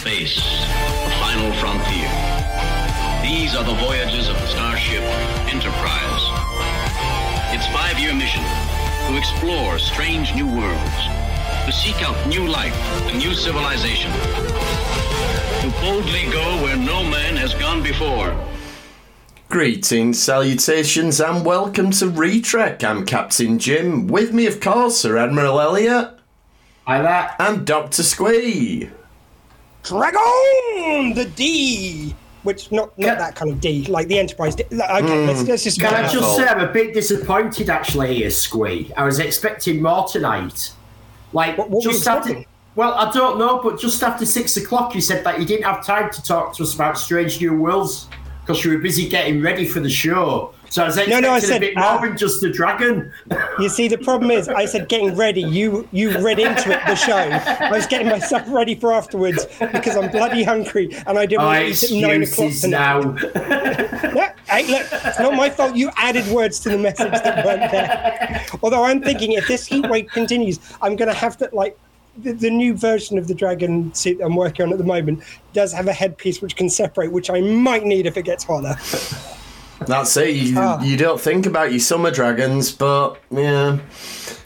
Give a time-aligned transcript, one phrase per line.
[0.00, 0.36] space,
[1.04, 2.08] the final frontier.
[3.22, 5.02] These are the voyages of the starship
[5.52, 6.22] Enterprise.
[7.52, 8.42] Its five-year mission
[9.08, 10.96] to explore strange new worlds,
[11.66, 12.74] to seek out new life
[13.10, 14.10] and new civilization,
[15.60, 18.34] to boldly go where no man has gone before.
[19.50, 22.82] Greetings, salutations, and welcome to Retrek.
[22.82, 24.06] I'm Captain Jim.
[24.06, 26.18] With me, of course, are Admiral Elliot
[26.86, 27.36] Hi there.
[27.38, 28.88] and Doctor Squee.
[29.82, 34.54] Dragon the D, which not not Can- that kind of D, like the Enterprise.
[34.54, 34.64] D.
[34.70, 35.26] Like, Okay, hmm.
[35.28, 35.80] let's, let's just.
[35.80, 36.20] Can I Careful.
[36.20, 38.92] just say I'm a bit disappointed actually here, Squee.
[38.96, 40.72] I was expecting more tonight.
[41.32, 42.44] Like What- what were just after
[42.76, 45.84] well, I don't know, but just after six o'clock you said that you didn't have
[45.84, 48.06] time to talk to us about Strange New Worlds
[48.42, 50.54] because you were busy getting ready for the show.
[50.70, 53.12] So I was expecting no, I said, bit more uh, than just the dragon.
[53.58, 55.42] You see, the problem is, I said getting ready.
[55.42, 57.16] You you read into it the show.
[57.16, 61.46] I was getting myself ready for afterwards because I'm bloody hungry and I didn't Oh,
[61.46, 62.70] want to eat at nine o'clock tonight.
[62.70, 63.80] now.
[64.10, 65.76] No, hey, look, it's not my fault.
[65.76, 68.44] You added words to the message that weren't there.
[68.62, 71.78] Although I'm thinking, if this heat wave continues, I'm going to have to like.
[72.18, 75.72] The, the new version of the dragon suit I'm working on at the moment does
[75.72, 78.74] have a headpiece which can separate, which I might need if it gets hotter.
[79.86, 80.34] That's it.
[80.34, 80.82] You, Ah.
[80.82, 83.78] you don't think about your summer dragons, but yeah.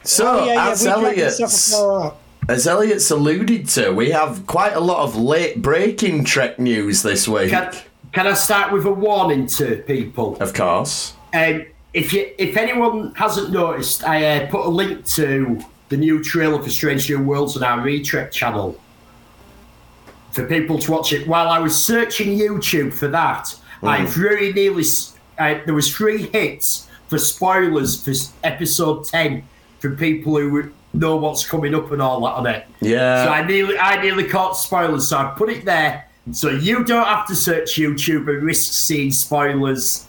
[0.02, 2.16] So, Oh, yeah, yeah, as we drag Elliot's, this stuff far out.
[2.48, 7.26] as Elliot's alluded to, we have quite a lot of late breaking Trek news this
[7.26, 7.50] week.
[7.50, 7.72] Can,
[8.12, 10.36] can I start with a warning to people?
[10.40, 11.14] Of course.
[11.32, 16.22] Um, if you, if anyone hasn't noticed, I uh, put a link to the new
[16.22, 18.78] trailer for Strange New Worlds on our Retrek channel
[20.32, 21.26] for people to watch it.
[21.26, 26.26] While I was searching YouTube for that, I very nearly s- uh, there was three
[26.26, 28.12] hits for spoilers for
[28.44, 29.46] episode ten
[29.80, 32.66] from people who would know what's coming up and all that on it.
[32.80, 33.24] Yeah.
[33.24, 37.06] So I nearly I nearly caught spoilers, so I put it there so you don't
[37.06, 40.06] have to search YouTube and risk seeing spoilers.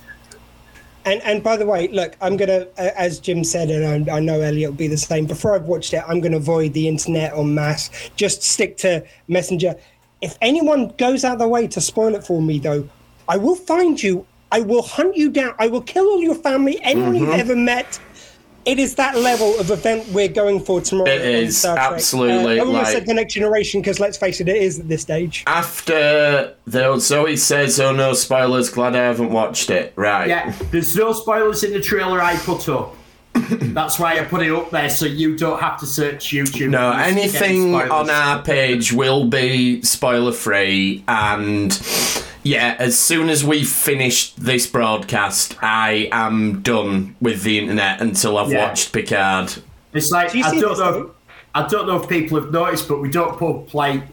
[1.03, 4.19] And and by the way, look, I'm gonna, uh, as Jim said, and I, I
[4.19, 5.25] know Elliot will be the same.
[5.25, 7.91] Before I've watched it, I'm gonna avoid the internet en masse.
[8.15, 9.75] Just stick to Messenger.
[10.21, 12.87] If anyone goes out of their way to spoil it for me, though,
[13.27, 14.25] I will find you.
[14.55, 15.53] I will hunt you down.
[15.59, 17.25] I will kill all your family, anyone Mm-hmm.
[17.25, 17.99] you've ever met.
[18.63, 21.09] It is that level of event we're going for tomorrow.
[21.11, 21.91] It on is, Star Trek.
[21.91, 24.79] absolutely, Uh, I almost like- said the next generation because let's face it, it is
[24.79, 25.43] at this stage.
[25.45, 28.69] After the Zoe says, "Oh no, spoilers!
[28.69, 30.29] Glad I haven't watched it." Right.
[30.29, 32.95] Yeah, there's no spoilers in the trailer I put up.
[33.35, 36.69] That's why I put it up there so you don't have to search YouTube.
[36.69, 41.71] No, anything on our page will be spoiler free, and
[42.45, 48.37] yeah, as soon as we finish this broadcast, I am done with the internet until
[48.37, 48.67] I've Yeah.
[48.67, 49.53] watched Picard.
[49.93, 50.75] It's like Do I don't know.
[50.75, 51.11] though?
[51.55, 54.03] I don't know if people have noticed, but we don't put like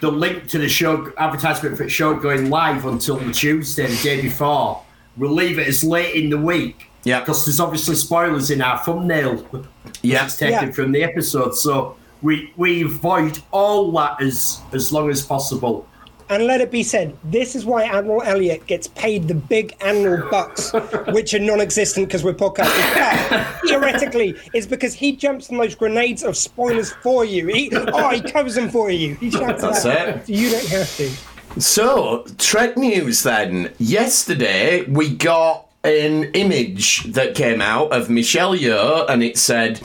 [0.00, 4.02] the link to the show advertisement for the show going live until the Tuesday, the
[4.02, 4.82] day before.
[5.16, 6.90] We'll leave it as late in the week.
[7.04, 7.20] Yeah.
[7.20, 9.44] Because there's obviously spoilers in our thumbnail.
[10.02, 10.24] Yeah.
[10.26, 10.74] It's taken Yeah.
[10.74, 15.86] from the episode, so we we avoid all that as as long as possible.
[16.28, 20.28] And let it be said, this is why Admiral Elliot gets paid the big annual
[20.28, 20.72] bucks,
[21.12, 23.30] which are non-existent because we're podcasting.
[23.30, 27.46] But theoretically, it's because he jumps on those grenades of spoilers for you.
[27.46, 29.14] He, oh, he covers them for you.
[29.14, 30.08] He shouts That's that.
[30.08, 30.28] it.
[30.28, 31.60] You don't have to.
[31.60, 33.72] So, Trek news then.
[33.78, 39.80] Yesterday, we got an image that came out of Michelle Yeoh, and it said,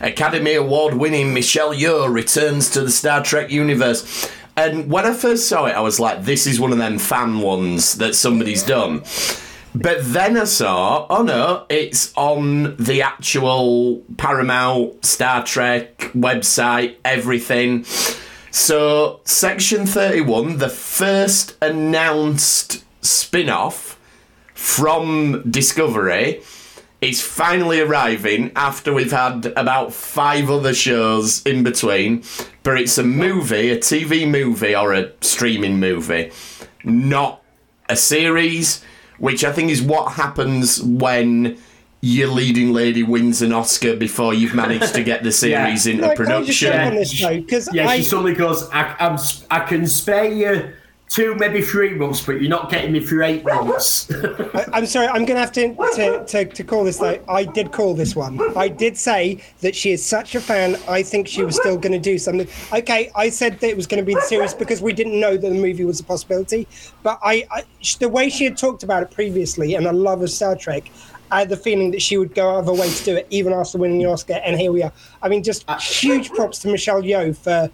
[0.00, 4.30] Academy Award winning Michelle Yeoh returns to the Star Trek universe.
[4.56, 7.40] And when I first saw it, I was like, this is one of them fan
[7.40, 9.02] ones that somebody's done.
[9.74, 17.84] But then I saw, oh no, it's on the actual Paramount Star Trek website, everything.
[18.50, 23.98] So, Section 31, the first announced spin off
[24.54, 26.40] from Discovery,
[27.00, 32.22] is finally arriving after we've had about five other shows in between.
[32.62, 36.32] But it's a movie, a TV movie, or a streaming movie,
[36.84, 37.42] not
[37.88, 38.82] a series,
[39.18, 41.58] which I think is what happens when
[42.00, 46.14] your leading lady wins an Oscar before you've managed to get the series into No,
[46.14, 46.72] can I just production.
[46.72, 47.36] jump on this though?
[47.40, 50.72] Because Yeah, I, she suddenly goes, I, I'm, s- I can spare you
[51.08, 54.10] two, maybe three months, but you're not getting me for eight months.
[54.72, 57.22] I'm sorry, I'm going to have to, to, to, to call this though.
[57.28, 58.40] I did call this one.
[58.56, 61.92] I did say that she is such a fan, I think she was still going
[61.92, 62.48] to do something.
[62.72, 65.36] Okay, I said that it was going to be the series because we didn't know
[65.36, 66.66] that the movie was a possibility.
[67.02, 67.62] But I, I
[68.00, 70.90] the way she had talked about it previously and I love of Star Trek,
[71.30, 73.26] I had the feeling that she would go out of her way to do it,
[73.30, 74.34] even after winning the Oscar.
[74.34, 74.92] And here we are.
[75.22, 77.70] I mean, just huge props to Michelle Yeoh for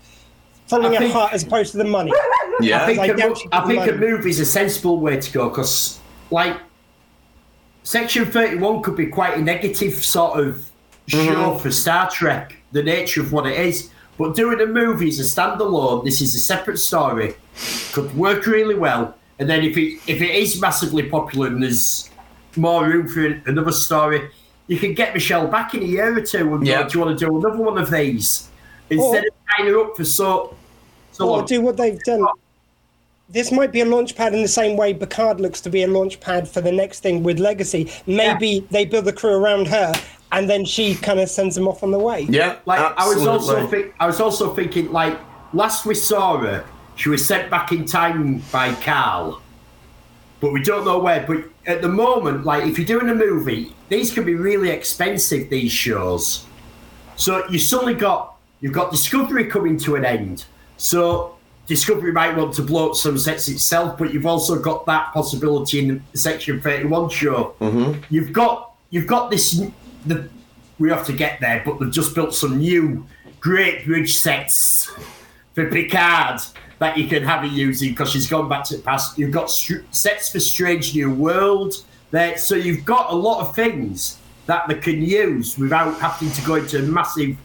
[0.66, 2.12] following I her heart as opposed to the money.
[2.60, 2.82] Yeah.
[2.82, 4.00] I think, I a, doubt mo- I think a manage.
[4.00, 5.98] movie's a sensible way to go because,
[6.30, 6.56] like,
[7.84, 10.56] Section 31 could be quite a negative sort of
[11.08, 11.26] mm-hmm.
[11.26, 13.90] show for Star Trek, the nature of what it is.
[14.18, 17.34] But doing a movie as a standalone, this is a separate story,
[17.92, 19.16] could work really well.
[19.38, 22.08] And then if it if it is massively popular and there's
[22.56, 24.28] more room for another story,
[24.68, 26.82] you can get Michelle back in a year or two and Yeah.
[26.82, 28.48] go, do you want to do another one of these?
[28.90, 30.54] Instead Or- of tying her up for so,
[31.10, 31.46] so or long.
[31.46, 32.24] do what they've done.
[33.32, 35.86] This might be a launch pad in the same way Picard looks to be a
[35.86, 37.90] launch pad for the next thing with Legacy.
[38.06, 39.94] Maybe they build the crew around her,
[40.32, 42.26] and then she kind of sends them off on the way.
[42.28, 45.18] Yeah, Like I was also think, I was also thinking like
[45.54, 46.62] last we saw her,
[46.96, 49.40] she was sent back in time by Carl,
[50.40, 51.24] but we don't know where.
[51.26, 55.48] But at the moment, like if you're doing a movie, these can be really expensive.
[55.48, 56.44] These shows,
[57.16, 60.44] so you suddenly got you've got Discovery coming to an end.
[60.76, 65.12] So Discovery might want to blow up some sets itself, but you've also got that
[65.12, 67.54] possibility in the Section Thirty One show.
[67.60, 68.02] Mm-hmm.
[68.10, 69.62] You've got you've got this.
[70.06, 70.28] The
[70.78, 73.06] we have to get there, but they've just built some new
[73.38, 74.90] great bridge sets
[75.54, 76.40] for Picard
[76.80, 79.16] that you can have her using because she's gone back to the past.
[79.16, 81.74] You've got str- sets for Strange New World
[82.10, 86.42] there, so you've got a lot of things that they can use without having to
[86.42, 87.36] go into a massive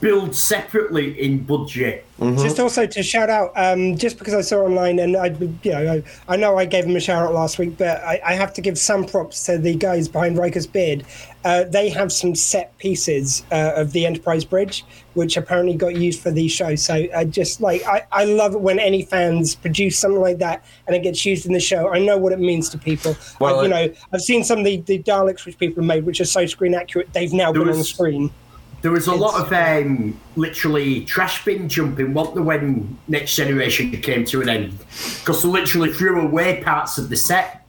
[0.00, 2.06] build separately in budget.
[2.18, 5.26] Just also to shout out, um, just because I saw online, and I,
[5.62, 8.20] you know, I, I know I gave him a shout out last week, but I,
[8.22, 11.04] I have to give some props to the guys behind Riker's Beard.
[11.46, 16.20] Uh, they have some set pieces uh, of the Enterprise Bridge, which apparently got used
[16.20, 16.84] for these shows.
[16.84, 20.62] So I just like, I, I love it when any fans produce something like that
[20.86, 21.88] and it gets used in the show.
[21.90, 23.16] I know what it means to people.
[23.40, 25.86] Well, I, you it- know, I've seen some of the, the Daleks which people have
[25.88, 27.10] made, which are so screen accurate.
[27.14, 28.30] They've now There been on the screen.
[28.82, 33.90] There was a lot of um, literally trash bin jumping, wasn't there, when Next Generation
[34.00, 34.78] came to an end?
[35.18, 37.66] Because they literally threw away parts of the set.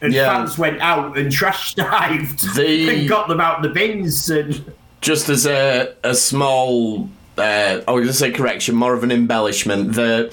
[0.00, 0.32] And Yeah.
[0.34, 4.28] fans went out and trash dived The- and got them out the bins.
[4.30, 9.02] And just as a a small uh, I was going to say correction, more of
[9.02, 9.94] an embellishment.
[9.94, 10.30] The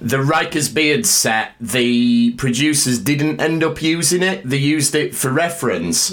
[0.00, 4.42] the Riker's beard set, the producers didn't end up using it.
[4.48, 6.12] They used it for reference,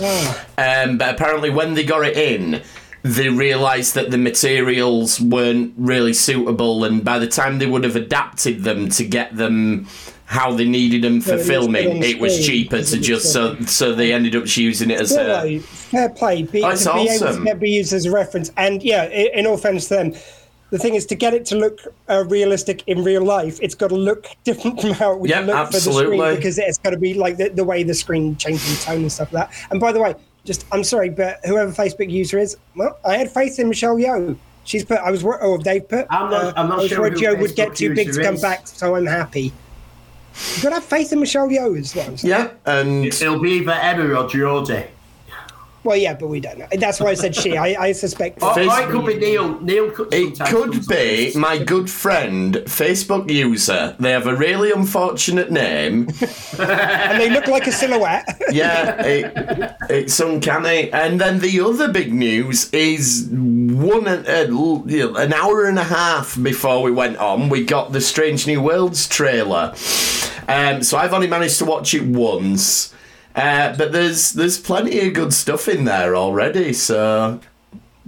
[0.57, 2.61] um, but apparently when they got it in.
[3.03, 7.95] They realised that the materials weren't really suitable, and by the time they would have
[7.95, 9.87] adapted them to get them
[10.25, 13.31] how they needed them for Yeah, it looks good filming, it was cheaper to just
[13.31, 16.43] so so they ended up using it as Fair a play, fair play.
[16.43, 17.45] Be, it's to be able awesome.
[17.45, 20.13] to be used as a reference, and yeah, in all fairness to them,
[20.69, 21.79] the thing is to get it to look
[22.09, 23.57] uh, realistic in real life.
[23.61, 26.57] It's got to look different from how it would Yeah, look for the screen because
[26.57, 29.49] it's got to be like the, the way the screen changes tone and stuff like
[29.49, 29.67] that.
[29.71, 30.15] And by the way,
[30.47, 34.35] just I'm sorry, but whoever Facebook user is, well, I had faith in Michelle Yeoh.
[34.63, 34.97] She's put.
[34.99, 36.07] I was wor- oh they've put.
[36.09, 38.35] I'm not- I'm not I sure worried who Joe would get too big to come
[38.35, 38.41] is.
[38.41, 39.53] back, so I'm happy.
[40.55, 42.13] You've gotta have faith in Michelle Yeoh as well.
[42.23, 44.85] yeah, and it'll be either Emma or Geordie.
[45.87, 46.67] Well, yeah, but we don't know.
[46.77, 47.55] That's why I said she.
[47.55, 48.43] I, I suspect.
[48.43, 49.57] Or, or Face- it could be Neil.
[49.61, 53.95] Neil could It could be my good friend, Facebook user.
[53.97, 56.09] They have a really unfortunate name.
[56.59, 58.27] and they look like a silhouette.
[58.49, 60.91] Yeah, it, it's uncanny.
[60.91, 66.81] And then the other big news is one uh, an hour and a half before
[66.81, 69.73] we went on, we got the Strange New Worlds trailer.
[70.47, 72.93] Um, so I've only managed to watch it once.
[73.37, 77.39] Uh, but there's there's plenty of good stuff in there already, so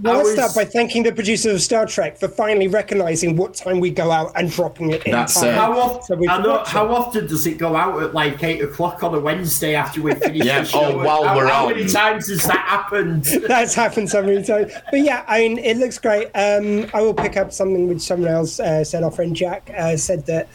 [0.02, 3.36] Well, I let's was- start by thanking the producers of Star Trek for finally recognizing
[3.36, 5.50] what time we go out and dropping it in That's time.
[5.50, 5.54] it.
[5.54, 9.04] How, often, we I know, how often does it go out at like 8 o'clock
[9.04, 10.80] on a Wednesday after we finish Yeah, the show?
[10.80, 11.76] oh, while how, we're how on.
[11.76, 13.24] many times has that happened?
[13.46, 14.72] That's happened so many times.
[14.90, 16.26] But yeah, I mean, it looks great.
[16.34, 19.04] Um, I will pick up something which someone else uh, said.
[19.04, 20.48] Our friend Jack uh, said that,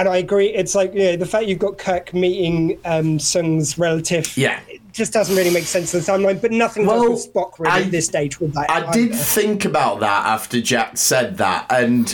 [0.00, 0.46] and I agree.
[0.48, 4.34] It's like you know, the fact you've got Kirk meeting um, Sung's relative.
[4.36, 4.58] Yeah.
[4.68, 6.40] it just doesn't really make sense in the timeline.
[6.40, 8.70] But nothing Well, does with Spock really I- at this stage with that.
[8.70, 12.12] I did think about that after Jack said that, and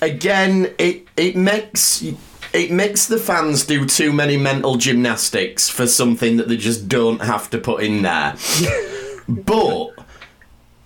[0.00, 2.02] again, it it makes
[2.52, 7.20] it makes the fans do too many mental gymnastics for something that they just don't
[7.20, 8.34] have to put in there.
[9.28, 9.88] but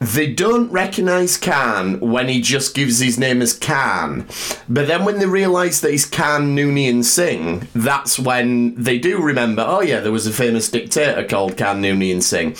[0.00, 4.26] they don't recognise Khan when he just gives his name as Khan.
[4.66, 9.62] But then when they realise that he's Khan Noonien Singh, that's when they do remember,
[9.66, 12.54] oh yeah, there was a famous dictator called Khan Noonien Singh.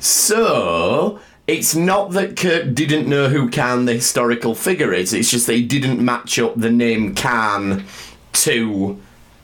[0.00, 5.12] So it's not that Kirk didn't know who Khan the historical figure is.
[5.12, 7.84] It's just they didn't match up the name Khan
[8.32, 8.98] to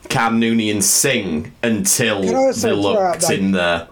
[0.09, 3.89] Khan Noonien Singh until they looked in there.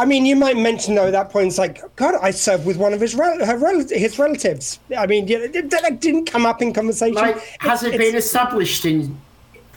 [0.00, 2.78] I mean, you might mention though at that point, it's like, God, I served with
[2.78, 4.78] one of his rel- her rel- his relatives.
[4.96, 7.14] I mean, you know, that that didn't come up in conversation.
[7.16, 9.16] Like, has It's- it been established in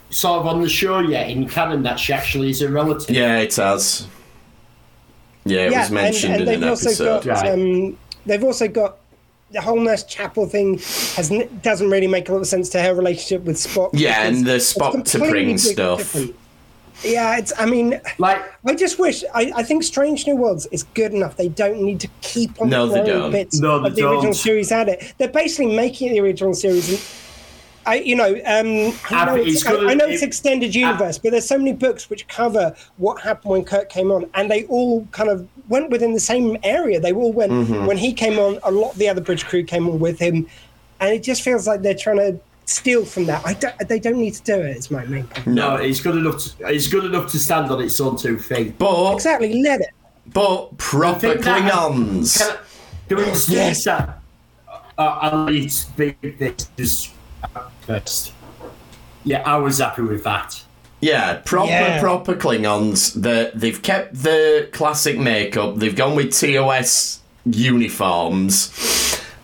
[0.09, 3.13] sort of on the show yet in canon that she actually is a relative?
[3.13, 4.07] Yeah, it has.
[5.45, 7.23] Yeah, it was mentioned and, and in an they've also episode.
[7.25, 7.51] got Right.
[7.51, 8.99] um, they've also got
[9.51, 10.77] the whole Nurse Chapel thing
[11.17, 13.89] has doesn't really make a lot of sense to her relationship with Spock.
[13.91, 15.97] Yeah, and the it's Spock to completely bring stuff.
[15.99, 16.35] different.
[17.03, 17.51] Yeah, it's.
[17.57, 19.23] I mean, Like, I just wish.
[19.33, 21.35] I, I think Strange New Worlds is good enough.
[21.37, 24.33] They don't need to keep on No, they throwing bits No, of the original don't.
[24.35, 25.13] series at it.
[25.17, 26.89] They're basically making the original series.
[26.89, 27.01] And
[27.85, 31.17] I, you know, um, I, know it's, it's gonna- I, I know it's extended universe,
[31.17, 34.63] but there's so many books which cover what happened when Kirk came on, and they
[34.67, 36.99] all kind of went within the same area.
[37.01, 37.85] They all went Mm-hmm.
[37.85, 38.59] when he came on.
[38.63, 40.47] A lot of the other bridge crew came on with him,
[41.01, 43.45] and it just feels like they're trying to steal from that.
[43.45, 44.77] I don't, they don't need to do it.
[44.77, 45.47] Is my main point.
[45.47, 46.37] no, it's good enough.
[46.57, 48.77] To, it's good enough to stand on its own two feet.
[48.77, 49.89] But Exactly, let it.
[50.33, 52.37] but proper Klingons.
[52.39, 52.59] Can I,
[53.09, 53.83] do we just Yes.
[53.85, 54.19] that?
[54.97, 57.09] Uh, I'll need to speak this just
[57.81, 58.31] first.
[59.23, 60.61] Yeah, I was happy with that.
[61.01, 61.99] Yeah, proper Yeah.
[61.99, 63.13] proper Klingons.
[63.21, 65.75] That they've kept the classic makeup.
[65.77, 68.71] They've gone with TOS uniforms.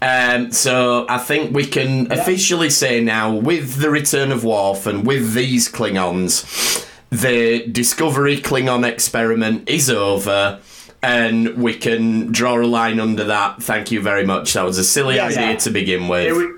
[0.01, 5.05] Um, so I think we can officially say now, with the return of Worf and
[5.05, 10.59] with these Klingons, the Discovery Klingon experiment is over.
[11.01, 13.63] And we can draw a line under that.
[13.63, 14.51] Thank you very much.
[14.53, 15.27] That was a silly Yeah.
[15.27, 15.55] idea Yeah.
[15.55, 16.55] to begin with.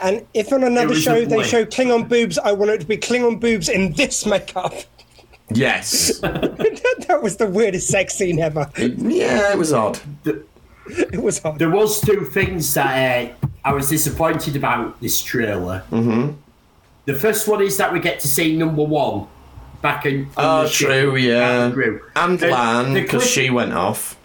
[0.00, 3.40] And if on another show they show Klingon boobs, I want it to be Klingon
[3.40, 4.74] boobs in this makeup.
[5.52, 6.18] yes.
[6.22, 8.70] that was the weirdest sex scene ever.
[8.76, 9.98] yeah, it was odd.
[11.12, 11.58] It was hard.
[11.58, 15.82] There was two things that uh, I was disappointed about this trailer.
[15.90, 16.34] Mm-hmm.
[17.06, 19.26] The first one is that we get to see number one
[19.82, 20.28] back in.
[20.36, 21.40] Oh, the ship, true, yeah.
[21.40, 22.00] back in crew.
[22.16, 24.16] And Uh, Lan, because cliff- she went off.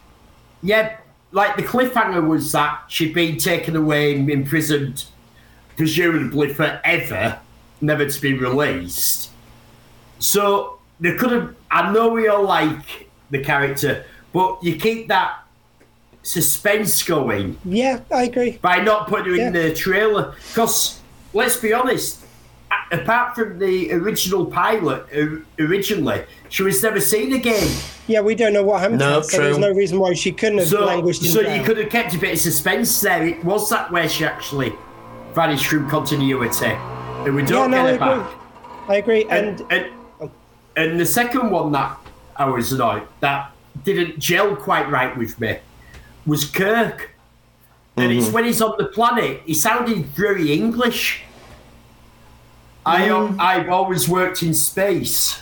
[0.62, 0.98] Yeah,
[1.32, 5.06] like the cliffhanger was that she'd been taken away and imprisoned,
[5.78, 7.40] presumably forever,
[7.82, 9.30] never to be released.
[10.20, 11.56] So they could have.
[11.72, 15.43] I know we all like the character, but you keep that
[16.24, 18.58] suspense going Yeah, I agree.
[18.62, 20.34] by not putting her in the trailer.
[20.50, 21.00] Because
[21.34, 22.22] let's be honest,
[22.92, 25.06] apart from the original pilot,
[25.60, 27.68] originally she was never seen again.
[28.08, 30.32] Yeah, we don't know what happened to No, her, so there's no reason why she
[30.32, 31.56] couldn't have So, languished in so jail.
[31.58, 33.26] you could have kept a bit of suspense there.
[33.26, 34.74] It was that where she actually
[35.34, 38.24] vanished from continuity, and we Yeah, don't no, I get her agree.
[38.24, 38.34] back.
[38.90, 39.26] I agree.
[39.30, 39.86] And, And and
[40.22, 40.32] oh.
[40.76, 41.98] and the second one that
[42.38, 43.52] I was annoyed that
[43.84, 45.58] didn't gel quite right with me
[46.26, 47.12] was Kirk.
[47.96, 48.34] And it's Mm-hmm.
[48.34, 51.22] when he's on the planet, he sounded very English.
[52.86, 53.40] I Mm.
[53.40, 55.40] I've always worked in space,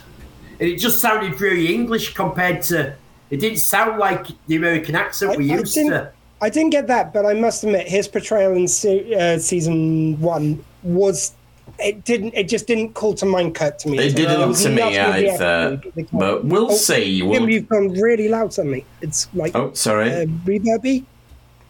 [0.60, 2.94] and it just sounded very English compared to.
[3.32, 6.12] It didn't sound like the American accent I, we I used didn't, to.
[6.42, 10.64] I didn't get that, but I must admit his portrayal in se- uh, season one
[10.84, 11.34] was.
[11.80, 12.34] It didn't.
[12.36, 13.98] It just didn't call to mind Kirk to me.
[13.98, 15.46] It didn't was to me enough with the either.
[15.84, 17.20] attitude, But we'll Oh, see.
[17.20, 17.50] Jim, We'll...
[17.50, 18.86] you've gone really loud suddenly.
[19.02, 20.12] It's like Oh, sorry.
[20.12, 21.06] uh, reverby.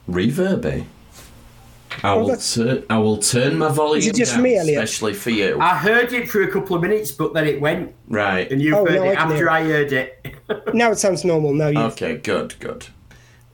[0.10, 0.86] Reverby.
[2.04, 5.14] I will, that's- tur- I will turn my volume Is it just down, me, especially
[5.14, 5.60] for you.
[5.60, 8.50] I heard it for a couple of minutes, but then it went, right.
[8.50, 9.52] and you Oh, heard no, it can hear after it.
[9.52, 10.26] I heard it.
[10.74, 11.54] Now it sounds normal.
[11.54, 11.80] Now you.
[11.80, 12.88] Okay, good, good.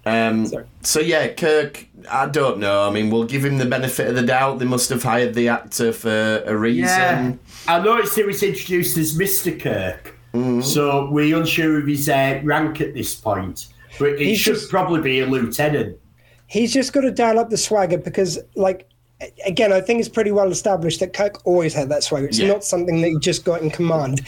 [0.05, 0.65] Um, Sorry.
[0.81, 1.86] so yeah, Kirk.
[2.09, 2.87] I don't know.
[2.87, 4.59] I mean, we'll give him the benefit of the doubt.
[4.59, 6.83] They must have hired the actor for a reason.
[6.85, 7.33] Yeah,
[7.67, 9.59] I noticed he was introduced as Mr.
[9.59, 10.61] Kirk, Mm-hmm.
[10.61, 13.67] so we're unsure of his uh, rank at this point.
[13.97, 15.97] But it He's should just- probably be a lieutenant.
[16.47, 18.87] He's just got to dial up the swagger because, like,
[19.45, 22.27] again, I think it's pretty well established that Kirk always had that swagger.
[22.27, 22.49] It's Yeah.
[22.49, 24.21] not something that he just got in command.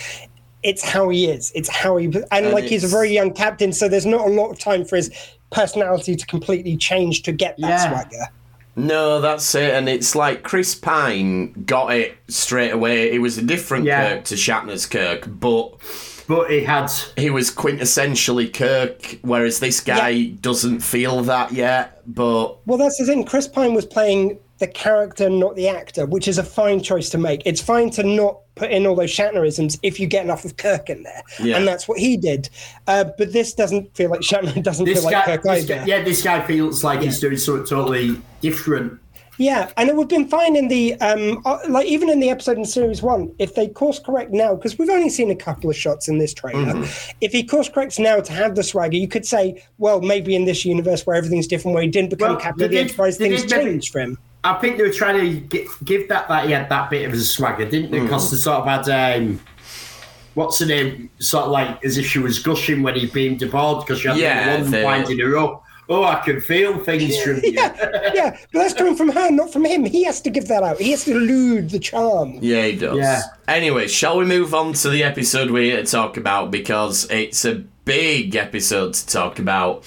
[0.64, 1.52] It's how he is.
[1.56, 4.50] It's how he, and, like he's a very young captain, so there's not a lot
[4.50, 5.12] of time for his
[5.52, 7.90] personality to completely change to get that Yeah.
[7.90, 8.28] swagger.
[8.76, 9.74] No, that's it.
[9.74, 13.12] And it's like Chris Pine got it straight away.
[13.12, 14.16] It was a different Yeah.
[14.16, 15.74] Kirk to Shatner's Kirk, but
[16.28, 22.02] But he had he was quintessentially Kirk, whereas this guy doesn't feel that yet.
[22.06, 23.24] But Well, that's the thing.
[23.26, 27.18] Chris Pine was playing the character, not the actor, which is a fine choice to
[27.18, 27.42] make.
[27.46, 30.90] It's fine to not put in all those Shatnerisms if you get enough of Kirk
[30.90, 31.58] in there, Yeah.
[31.58, 32.50] and that's what he did.
[32.88, 34.62] Uh, but this doesn't feel like Shatner.
[34.64, 35.76] Doesn't this feel like Kirk either.
[35.78, 35.86] guy.
[35.86, 39.00] Yeah, this guy feels like he's doing something totally different.
[39.42, 42.30] Yeah, and it would have been fine in the um, uh, like even in the
[42.30, 45.70] episode in series one if they course correct now because we've only seen a couple
[45.70, 46.74] of shots in this trailer.
[46.74, 47.12] Mm-hmm.
[47.22, 50.44] If he course corrects now to have the swagger, you could say, well, maybe in
[50.44, 53.16] this universe where everything's different, where he didn't become Well, captain of the did- Enterprise,
[53.18, 54.18] things did changed for him.
[54.44, 57.14] I think they were trying to gi- give that that he had that bit of
[57.14, 58.00] a swagger, didn't they?
[58.00, 58.04] Mm.
[58.04, 59.40] Because they sort of had um,
[60.34, 61.10] what's her name?
[61.20, 64.18] Sort of like as if she was gushing when he beamed aboard because she had
[64.18, 65.64] Yeah, the one winding her up.
[65.92, 67.52] Oh, I can feel things from you.
[67.54, 69.84] yeah, yeah, but that's coming from her, not from him.
[69.86, 70.78] He has to give that out.
[70.80, 72.38] He has to elude the charm.
[72.42, 72.98] Yeah, he does.
[73.00, 73.24] Yeah.
[73.48, 77.44] Anyway, shall we move on to the episode we're here to talk about because it's
[77.44, 77.56] a
[77.86, 79.84] big episode to talk about,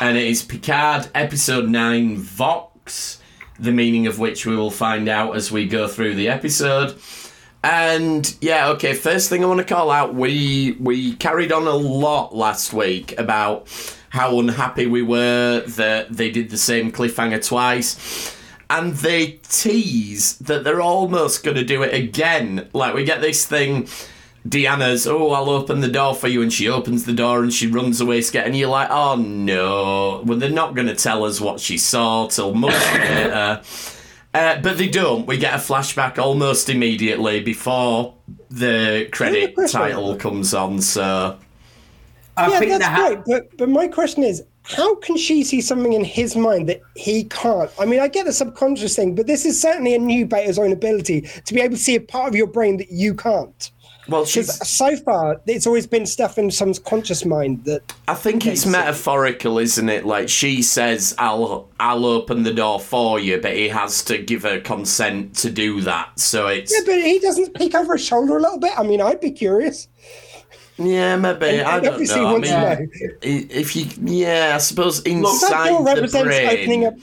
[0.00, 3.20] and it is Picard episode nine, Vox.
[3.58, 6.98] The meaning of which we will find out as we go through the episode.
[7.64, 8.94] And yeah, okay.
[8.94, 13.18] First thing I want to call out, we we carried on a lot last week
[13.18, 13.66] about
[14.10, 18.36] how unhappy we were that they did the same cliffhanger twice,
[18.70, 22.68] and they tease that they're almost going to do it again.
[22.72, 23.88] Like we get this thing.
[24.46, 27.66] Deanna's, oh, I'll open the door for you, and she opens the door and she
[27.66, 31.40] runs away scared, and you're like, oh no, well they're not going to tell us
[31.40, 33.60] what she saw till much later.
[34.34, 35.26] Uh, but they don't.
[35.26, 38.14] We get a flashback almost immediately before
[38.50, 39.80] the credit question.
[39.80, 40.82] title comes on.
[40.82, 41.38] So
[42.36, 43.24] I yeah, think that's they ha- great.
[43.26, 47.24] But but my question is, how can she see something in his mind that he
[47.24, 47.70] can't?
[47.78, 51.22] I mean, I get the subconscious thing, but this is certainly a new Betazoid ability
[51.22, 53.70] to be able to see a part of your brain that you can't.
[54.08, 54.68] Well, Because she's.
[54.68, 59.58] so far, it's always been stuff in some conscious mind that I think it's metaphorical,
[59.58, 60.04] isn't it?
[60.04, 64.42] Like she says, "I'll I'll open the door for you," but he has to give
[64.42, 66.18] her consent to do that.
[66.18, 68.78] So it's Yeah, but he doesn't peek over his shoulder a little bit.
[68.78, 69.88] I mean, I'd be curious.
[70.78, 72.26] yeah, maybe I don't know.
[72.26, 72.86] I mean, know.
[73.22, 76.48] if you yeah, I suppose inside door the brain.
[76.48, 76.94] opening up.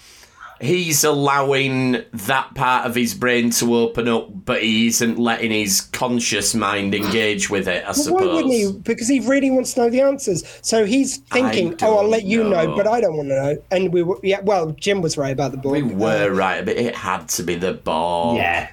[0.63, 5.81] He's allowing that part of his brain to open up, but he isn't letting his
[5.81, 8.21] conscious mind engage with it, I But suppose.
[8.21, 8.71] why wouldn't he?
[8.71, 10.43] Because he really wants to know the answers.
[10.61, 12.65] So he's thinking, "Oh, I'll let you know.
[12.65, 12.75] know.
[12.75, 14.39] but I don't want to know." And we were, yeah.
[14.41, 15.73] Well, Jim was right about the book.
[15.73, 18.35] We were right, but it had to be the ball.
[18.35, 18.69] yeah.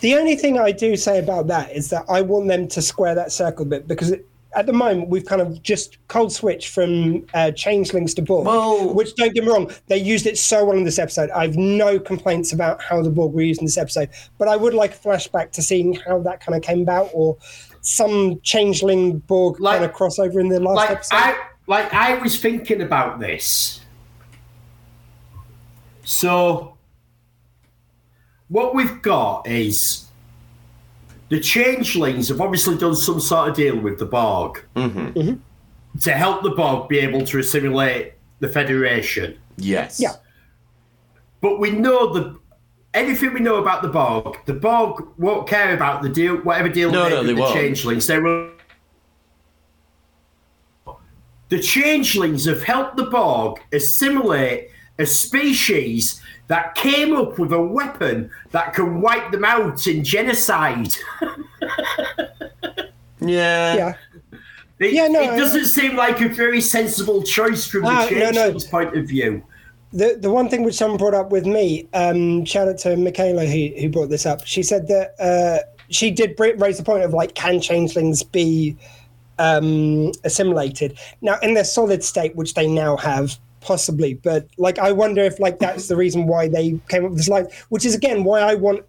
[0.00, 3.14] The only thing I do say about that is that I want them to square
[3.14, 6.68] that circle a bit because it, at the moment we've kind of just cold switch
[6.70, 10.64] from uh, changelings to Borg, Well- which don't get me wrong, they used it so
[10.64, 11.30] well in this episode.
[11.30, 14.56] I have no complaints about how the Borg were used in this episode, but I
[14.56, 17.36] would like a flashback to seeing how that kind of came about or
[17.80, 21.16] some changeling Borg Like- kind of crossover in the last Like episode.
[21.16, 21.36] I
[21.66, 23.80] like I was thinking about this.
[26.04, 26.76] So
[28.48, 30.03] what we've got is
[31.28, 35.18] the changelings have obviously done some sort of deal with the Borg mm-hmm.
[35.18, 35.98] Mm-hmm.
[36.00, 39.38] to help the Borg be able to assimilate the Federation.
[39.56, 40.00] Yes.
[40.00, 40.14] Yeah.
[41.40, 42.38] But we know the
[42.94, 44.38] anything we know about the Borg.
[44.46, 47.40] The Borg won't care about the deal, whatever deal No, they no, make they the
[47.40, 47.54] won't.
[47.54, 48.06] changelings.
[48.06, 48.50] They will.
[51.48, 58.30] The changelings have helped the Borg assimilate a species that came up with a weapon
[58.50, 60.94] that can wipe them out in genocide.
[63.20, 63.74] Yeah.
[63.74, 63.94] yeah.
[64.78, 68.18] It, Yeah, no, it doesn't seem like a very sensible choice from the Ah, no,
[68.18, 68.32] no.
[68.32, 69.42] changelings' point of view.
[69.92, 73.46] The the one thing which someone brought up with me, um, shout out to Michaela
[73.46, 74.44] who, who brought this up.
[74.44, 78.76] She said that uh, she did raise the point of like, can changelings be
[79.38, 80.98] um, assimilated?
[81.22, 84.14] Now, in their solid state, which they now have, possibly.
[84.14, 87.28] But like, I wonder if like that's the reason why they came up with this
[87.28, 88.84] line, which is again why I want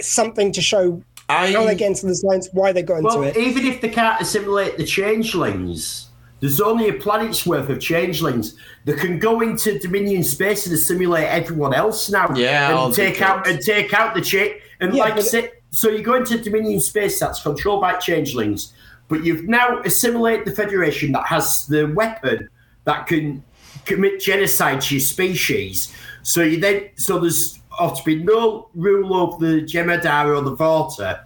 [0.00, 3.22] something to show how they I get into this lines, why they got into Well,
[3.24, 3.36] it.
[3.36, 6.08] even if they can't assimilate the changelings,
[6.40, 8.54] there's only a planet's worth of changelings
[8.84, 12.32] that can go into Dominion space and assimilate everyone else now.
[12.34, 15.24] Yeah, all and the take out and take out the cha- and Yeah, like but-
[15.24, 18.72] say, so you go into Dominion space that's controlled by changelings,
[19.08, 22.48] but you've now assimilated the Federation that has the weapon
[22.84, 23.42] that can
[23.84, 25.94] commit genocide to your species.
[26.22, 30.54] So you then so there's ought to be no rule over the Jem'Hadar or the
[30.56, 31.24] Vorta.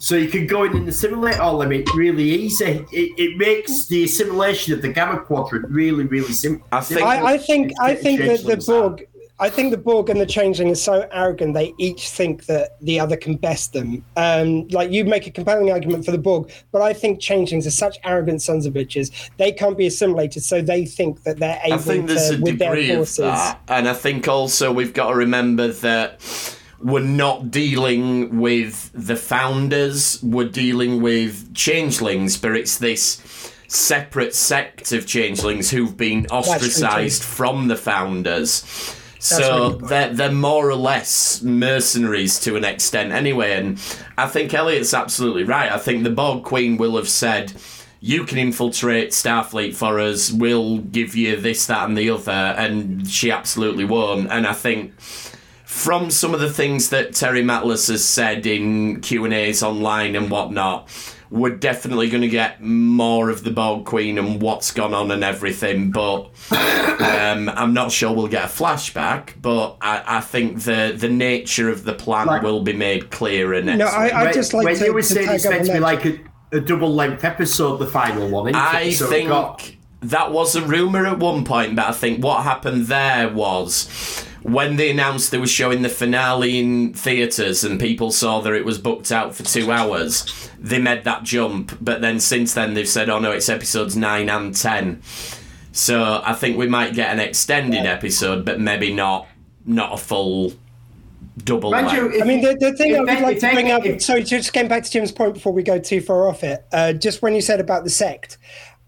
[0.00, 2.86] So you can go in and assimilate all of it really easy.
[2.92, 6.64] It, it makes the assimilation of the Gamma Quadrant really, really simple.
[6.70, 9.08] I think- I, I think I think that the Borg
[9.40, 12.98] I think the Borg and the Changeling are so arrogant they each think that the
[12.98, 14.04] other can best them.
[14.16, 17.70] Um, like you make a compelling argument for the Borg, but I think Changelings are
[17.70, 19.30] such arrogant sons of bitches.
[19.36, 22.40] They can't be assimilated, so they think that they're able I think there's to, a
[22.40, 23.18] with their degree of forces.
[23.18, 29.16] that, and I think also we've got to remember that we're not dealing with the
[29.16, 30.20] founders.
[30.22, 37.68] We're dealing with changelings, but it's this separate sect of changelings who've been ostracized from
[37.68, 38.94] the founders.
[39.18, 43.52] So they're, they're more or less mercenaries to an extent anyway.
[43.52, 43.80] And
[44.16, 45.70] I think Elliot's absolutely right.
[45.70, 47.52] I think the Borg Queen will have said,
[48.00, 52.30] you can infiltrate Starfleet for us, we'll give you this, that, and the other.
[52.30, 54.30] And she absolutely won't.
[54.30, 59.24] And I think from some of the things that Terry Matalas has said in Q
[59.24, 60.88] and A's online and whatnot,
[61.30, 65.22] we're definitely going to get more of the Borg Queen and what's gone on and
[65.22, 65.90] everything.
[65.90, 69.40] But um, I'm not sure we'll get a flashback.
[69.40, 73.60] But I, I think the the nature of the plan Like- will be made clearer
[73.62, 74.12] next No, week.
[74.14, 75.80] I, I just like when to, you were to saying tag it's meant to be
[75.80, 76.18] like a,
[76.52, 78.48] a double length episode, the final one.
[78.48, 78.92] Isn't I it?
[78.94, 82.86] So think got- that was a rumor at one point, but I think what happened
[82.86, 88.40] there was when they announced they were showing the finale in theaters and people saw
[88.40, 90.50] that it was booked out for two hours.
[90.58, 94.28] They made that jump, but then since then they've said, "Oh no, it's episodes nine
[94.28, 95.02] and 10.
[95.72, 99.26] So I think we might get an extended episode, but maybe not
[99.64, 100.52] not a full
[101.44, 101.70] double.
[101.70, 103.84] Mind you, if- I mean, the, the thing I would they- like to bring up.
[103.84, 106.64] if- Sorry, just getting back to Jim's point before we go too far off it.
[106.72, 108.38] Uh, just when you said about the sect,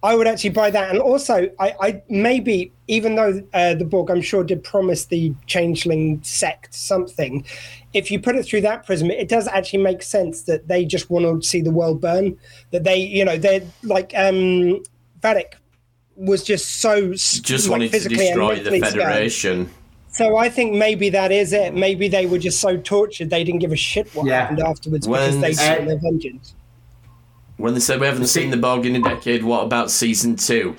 [0.03, 0.91] I would actually buy that.
[0.91, 5.35] And also, I, I maybe even though uh, the Borg I'm sure did promise the
[5.47, 7.45] changeling sect something,
[7.93, 11.11] if you put it through that prism, it does actually make sense that they just
[11.11, 12.39] want to see the world burn.
[12.71, 14.83] That they, you know, they're like um,
[15.21, 15.55] Vadic
[16.17, 19.05] was just so just like, wanted to physically and destroy the mentally scarred.
[19.13, 19.71] Federation.
[20.13, 21.73] So I think maybe that is it.
[21.75, 24.41] Maybe they were just so tortured they didn't give a shit what Yeah.
[24.41, 26.55] happened afterwards When- because they Uh, sought their vengeance.
[27.61, 30.77] When they said we haven't seen the Borg in a decade, what about season two?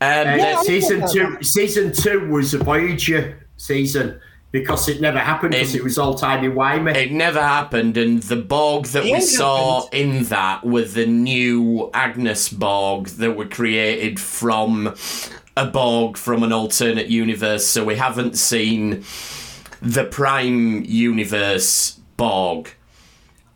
[0.00, 4.20] Um, Uh, they- season two, season two was a Voyager season
[4.52, 6.94] because it never happened because It- it, was all timey wimey.
[6.94, 10.16] It never happened, and the Borg that The we saw happened.
[10.18, 14.94] in that were the new Agnes Borg that were created from
[15.56, 17.66] a Borg from an alternate universe.
[17.66, 19.02] So we haven't seen
[19.82, 22.70] the Prime Universe Borg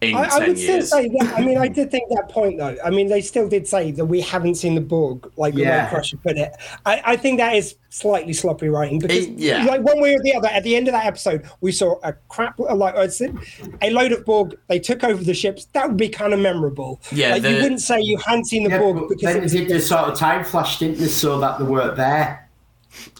[0.03, 1.35] in I, I ten would still say that.
[1.37, 2.77] I mean, I did think that point though.
[2.85, 5.67] I mean, they still did say that we haven't seen the Borg, like the way
[5.69, 5.89] Yeah.
[5.89, 6.53] Crusher put it.
[6.87, 9.65] I, I think that is slightly sloppy writing because, It- yeah.
[9.65, 12.13] like one way or the other, at the end of that episode, we saw a
[12.29, 13.37] crap, like I said,
[13.83, 14.57] a load of Borg.
[14.69, 15.67] They took over the ships.
[15.73, 17.01] That would be kind of memorable.
[17.13, 19.41] Yeah, like the- you wouldn't say you hadn't seen the yeah, Borg because then it
[19.41, 22.42] they was did the sort of time flash, didn't they, so that they weren't there.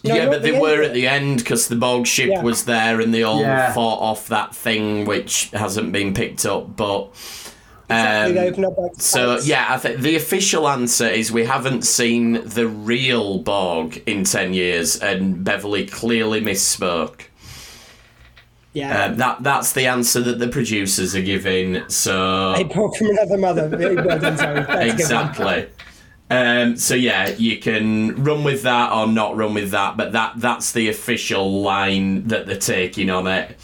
[0.03, 2.41] No, yeah, but they were at the end because the Borg ship Yeah.
[2.41, 3.73] was there, and they all Yeah.
[3.73, 6.75] fought off that thing, which hasn't been picked up.
[6.75, 7.09] But
[7.89, 13.39] um, up So yeah, I think the official answer is we haven't seen the real
[13.39, 17.21] Borg in ten years, and Beverly clearly misspoke.
[18.73, 19.05] yeah.
[19.05, 21.87] Um, that that's the answer that the producers are giving.
[21.89, 23.67] So Borg from another mother.
[23.69, 24.53] Very well done, Zoe.
[24.53, 24.81] That's a good one.
[24.89, 25.65] exactly.
[26.33, 30.33] Um, so yeah, you can run with that or not run with that, but that
[30.37, 33.55] that's the official line that they're taking on it.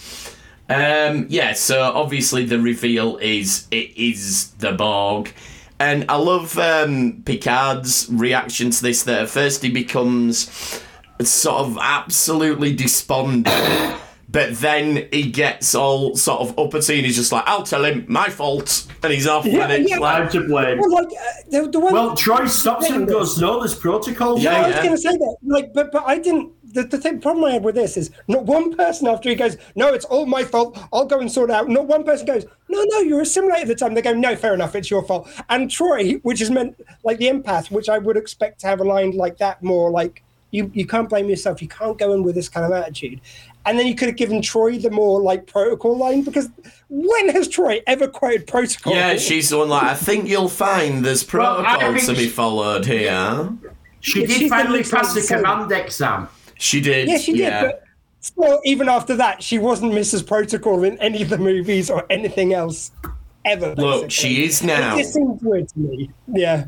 [0.70, 5.34] Um, yeah, so obviously the reveal is it is the Borg.
[5.80, 9.02] And I love um, Picard's reaction to this.
[9.02, 10.84] That at first he becomes
[11.22, 13.48] sort of absolutely despondent,
[14.32, 18.06] but then he gets all sort of uppity and he's just like, "I'll tell him,
[18.08, 19.46] my fault," and he's off.
[19.46, 19.98] Yeah, and it's yeah.
[19.98, 20.78] like, I'm to blame.
[20.80, 21.94] Well, like uh, the, the one.
[21.94, 24.38] Well, Troi stops him and goes, no, there's protocol.
[24.40, 26.54] Yeah, I was going to say that, like, but but I didn't.
[26.72, 29.58] The, the thing, problem I had with this is not one person after he goes,
[29.74, 30.78] no, it's all my fault.
[30.94, 31.68] I'll go and sort it out.
[31.68, 33.96] Not one person goes, no, no, you're assimilated at the time.
[33.96, 35.28] They go, no, fair enough, it's your fault.
[35.50, 38.84] And Troi, which is meant like the empath, which I would expect to have a
[38.84, 41.62] line like that, more like you you can't blame yourself.
[41.62, 43.22] You can't go in with this kind of attitude.
[43.70, 46.50] And then you could have given Troi the more like protocol line because
[46.90, 48.94] when has Troi ever quoted protocol?
[48.94, 52.24] Yeah, she's the one like, I think you'll find there's Well, protocol think to be
[52.24, 53.48] she- followed here.
[54.00, 56.30] She Yeah, did she's the finally pass the like the command exam.
[56.58, 57.10] She did.
[57.10, 57.42] Yeah, she did.
[57.42, 57.62] yeah.
[57.64, 57.84] But
[58.22, 60.26] still, even after that, she wasn't Mrs.
[60.26, 62.92] Protocol in any of the movies or anything else
[63.46, 63.76] ever.
[63.76, 64.10] Look, basically.
[64.10, 64.96] she is now.
[64.96, 66.10] It just seems weird to me.
[66.28, 66.66] Yeah.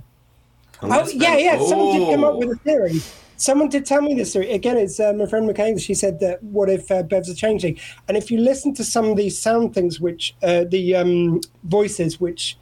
[0.75, 1.57] Oh, Unless yeah, Bev- yeah.
[1.67, 3.01] Someone did come up with a theory.
[3.41, 4.51] Someone did tell me this theory.
[4.51, 5.81] Again, it's uh, my friend McKay.
[5.81, 7.79] She said that what if uh, Bev's are changing?
[8.07, 12.19] And if you listen to some of these sound things, which uh, the um, voices,
[12.19, 12.55] which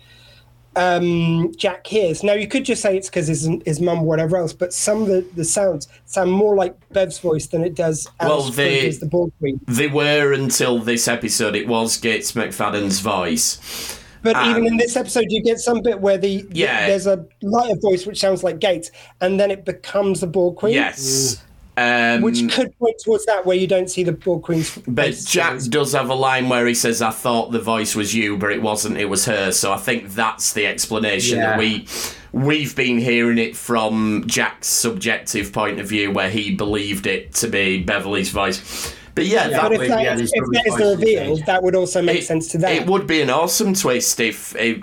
[0.77, 2.23] um, Jack hears.
[2.23, 5.01] Now, you could just say it's because his, his mum or whatever else, but some
[5.01, 8.89] of the, the sounds sound more like Bev's voice than it does Well, Alice they-
[8.91, 9.59] the Borg Queen.
[9.67, 11.55] They were until this episode.
[11.55, 13.99] It was Gates McFadden's voice.
[14.21, 16.87] But Um, even in this episode, you get some bit where the, the- Yeah.
[16.87, 20.73] there's a lighter voice which sounds like Gates, and then it becomes the Borg Queen.
[20.73, 21.41] Yes.
[21.77, 24.77] Um, Which could point towards that, where you don't see the Borg Queen's.
[24.85, 25.15] but.
[25.25, 28.51] Jack does have a line where he says, "I thought the voice was you, but
[28.51, 28.97] it wasn't.
[28.97, 31.85] It was her." So I think that's the explanation that we
[32.33, 37.47] we've been hearing it from Jack's subjective point of view, where he believed it to
[37.47, 38.93] be Beverly's voice.
[39.15, 40.85] But yeah, Yeah, But that if, that, yeah, is, there's if probably that is the
[40.97, 41.45] reveal, changed.
[41.45, 42.71] that would also make it- sense to that.
[42.71, 44.79] It would be an awesome twist if, if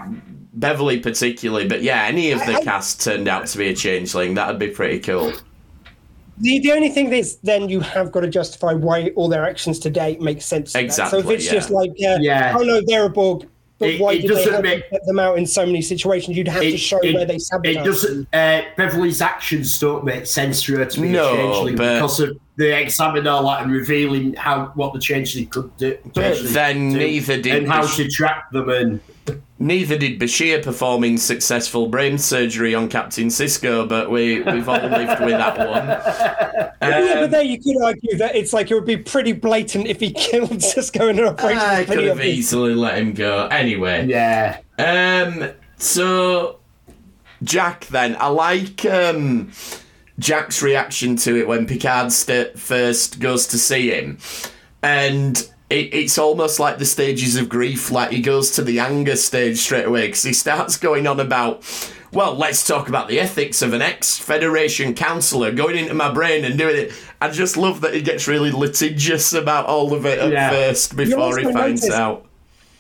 [0.55, 3.75] Beverly particularly, but yeah, any of the I- I- cast turned out to be a
[3.75, 4.35] changeling.
[4.35, 5.33] That'd be pretty cool.
[6.39, 9.79] The, the only thing is, then you have got to justify why all their actions
[9.81, 10.73] to date make sense.
[10.73, 11.11] to that.
[11.11, 11.53] So if it's yeah.
[11.53, 12.55] just like, uh, Yeah.
[12.59, 14.91] oh no, they're a Borg, But It- why it did they doesn't have make- to
[14.99, 16.35] put them out in so many situations?
[16.37, 17.77] You'd have to show where they sabotage.
[17.77, 18.29] It doesn't.
[18.35, 22.21] Uh, Beverly's actions don't make sense for her to be No, a changeling but- because
[22.21, 25.99] of the examining all that and revealing how what the changeling could do.
[26.15, 29.01] changeling then do neither did and how the sh- to track them and
[29.59, 35.21] Neither did Bashir performing successful brain surgery on Captain Sisko, but we, we've all lived
[35.21, 35.87] with that one.
[36.83, 39.87] yeah, Um, but there you could argue that it's like it would be pretty blatant
[39.87, 41.59] if he killed Sisko in an operation.
[41.59, 43.47] I It's could have easily let him go.
[43.47, 44.61] Anyway, yeah.
[44.79, 46.61] Um, so
[47.43, 49.51] Jack, then I like um
[50.19, 54.19] Jack's reaction to it when Picard st- first goes to see him,
[54.83, 55.49] and.
[55.69, 57.91] It, it's almost like the stages of grief.
[57.91, 61.65] Like he goes to the anger stage straight away because he starts going on about,
[62.13, 66.57] well, let's talk about the ethics of an ex-Federation councillor going into my brain and
[66.57, 66.93] doing it.
[67.21, 70.51] I just love that he gets really litigious about all of it at Yeah.
[70.51, 72.27] first before he finds out.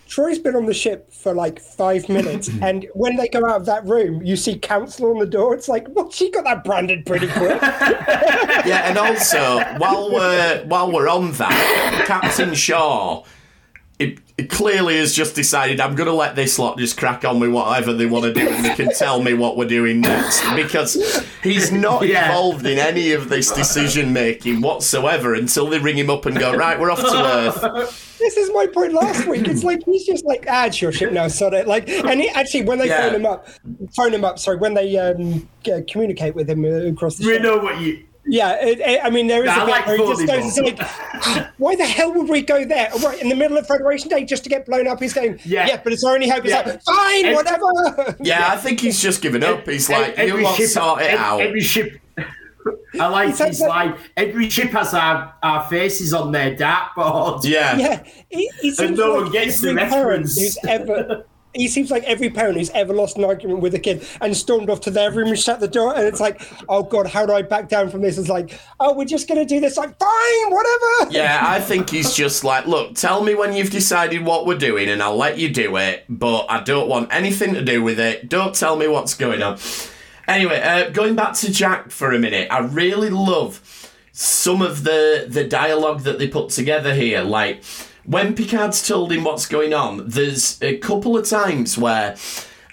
[0.09, 3.67] Troi's been on the ship for like five minutes, and when they go out of
[3.67, 5.57] that room, you see Council on the door.
[5.57, 7.61] It's like, well, she got that branded pretty quick.
[8.65, 13.23] Yeah, and also while we're while we're on that, Captain Shaw.
[14.39, 17.41] It, it clearly has just decided I'm going to let this lot just crack on
[17.41, 20.43] with whatever they want to do and they can tell me what we're doing next
[20.55, 22.27] because he's not Yeah.
[22.27, 26.55] involved in any of this decision making whatsoever until they ring him up and go,
[26.55, 28.17] right, we're off to Earth.
[28.19, 29.47] this is my point last week.
[29.49, 31.67] It's like he's just like, ah, it's your ship now, sod it.
[31.67, 33.07] Like, and he, actually, when they Yeah.
[33.07, 33.49] phone him up,
[33.97, 34.39] phone him up.
[34.39, 35.49] Sorry, when they um,
[35.89, 37.43] communicate with him uh, across the We ship.
[37.43, 38.05] know what you.
[38.29, 40.59] Yeah, it, it- I mean, there is Yeah, a bit like where he just goes,
[40.59, 40.81] like,
[41.59, 42.91] why the hell would we go there?
[43.03, 45.01] Right in the middle of Federation Day just to get blown up?
[45.01, 45.81] He's going, yeah, Yeah.
[45.83, 46.43] but it's our only hope.
[46.43, 46.63] He's Yeah.
[46.63, 48.17] like, fine, And- whatever.
[48.21, 49.67] Yeah, I think he's just given up.
[49.69, 51.41] He's like, you lot sort it ev- out.
[51.41, 52.01] Every ship.
[52.99, 53.97] I like that- line.
[54.17, 57.45] Every ship has our, our faces on their dartboard.
[57.45, 57.77] Yeah.
[57.77, 60.37] Yeah, he, he seems no like one gets the every reference.
[60.37, 61.25] who's ever.
[61.57, 64.71] He seems like every parent who's ever lost an argument with a kid and stormed
[64.71, 67.33] off to their room and shut the door, and it's like, oh god, how do
[67.33, 68.19] I back down from this?
[68.19, 69.77] It's like, oh, we're just gonna do this.
[69.77, 71.13] Like, fine, whatever.
[71.13, 74.89] Yeah, I think he's just like, look, tell me when you've decided what we're doing
[74.89, 78.29] and I'll let you do it, but I don't want anything to do with it.
[78.29, 79.59] Don't tell me what's going on.
[80.29, 85.27] Anyway, uh, going back to Jack for a minute, I really love some of the
[85.29, 87.23] the dialogue that they put together here.
[87.23, 87.63] Like
[88.07, 92.17] when Picard's told him what's going on, there's a couple of times where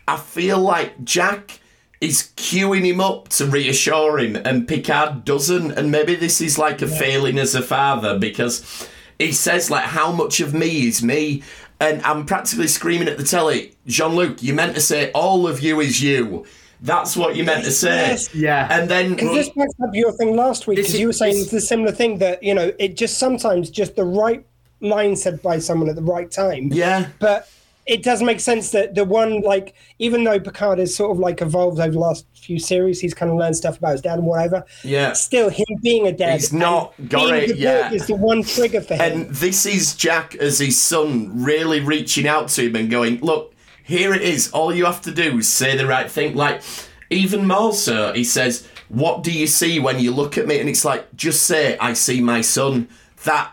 [0.08, 1.60] I feel like Jack
[2.00, 5.72] is queuing him up to reassure him, and Picard doesn't.
[5.72, 10.12] And maybe this is like a failing as a father because he says like, "How
[10.12, 11.44] much of me is me?"
[11.80, 15.62] And I'm practically screaming at the telly, Jean Luc, you meant to say all of
[15.62, 16.46] you is you.
[16.82, 18.10] That's what you meant to say.
[18.10, 18.36] Yes.
[18.36, 18.68] Yeah.
[18.70, 21.50] And then Because this backs up your thing last week, because you were saying this-
[21.50, 24.46] the similar thing that you know it just sometimes just the right
[24.84, 26.70] line said by someone at the right time.
[26.72, 27.50] yeah, but
[27.86, 31.42] it does make sense that the one like even though Picard has sort of like
[31.42, 34.28] evolved over the last few series, he's kind of learned stuff about his dad and
[34.28, 34.66] whatever.
[34.84, 35.14] Yeah.
[35.14, 37.94] Still, him being a dad, He's not got it yet.
[37.94, 39.02] Is the one trigger for him.
[39.02, 43.54] And this is Jack as his son really reaching out to him and going, Look,
[43.84, 44.52] here it is.
[44.52, 46.36] All you have to do is say the right thing.
[46.36, 46.62] Like,
[47.10, 50.60] even more so, he says, What do you see when you look at me?
[50.60, 52.88] And it's like, just say, I see my son.
[53.26, 53.52] That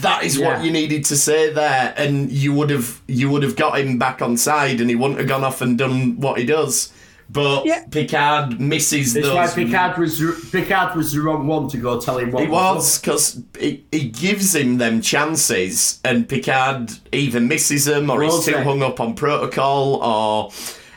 [0.00, 3.56] that is what you needed to say there, and you would have you would have
[3.56, 6.46] got him back on side, and he wouldn't have gone off and done what he
[6.46, 6.92] does.
[7.28, 7.84] But Yeah.
[7.90, 9.34] Picard misses That's those.
[9.34, 13.00] why Picard was Picard was the wrong one to go tell him what He was
[13.00, 18.42] because he, he gives him them chances, and Picard either misses them, or he's Well
[18.42, 20.52] too hung up on protocol, or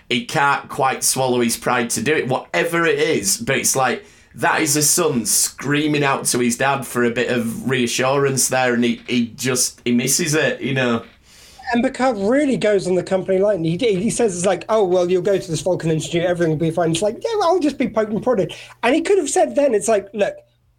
[0.07, 2.27] he can't quite swallow his pride to do it.
[2.27, 4.05] Whatever it is, but it's like
[4.39, 8.73] that is a son screaming out to his dad for a bit of reassurance there,
[8.73, 11.05] and he, he just he misses it, you know.
[11.71, 13.63] And Picard really goes on the company line.
[13.63, 16.57] He he says it's like, oh well, you'll go to this Vulcan Institute, everything will
[16.57, 16.91] be fine.
[16.91, 18.53] It's like, yeah, I'll just be poked and prodded.
[18.83, 20.35] And he could have said then, it's like, look,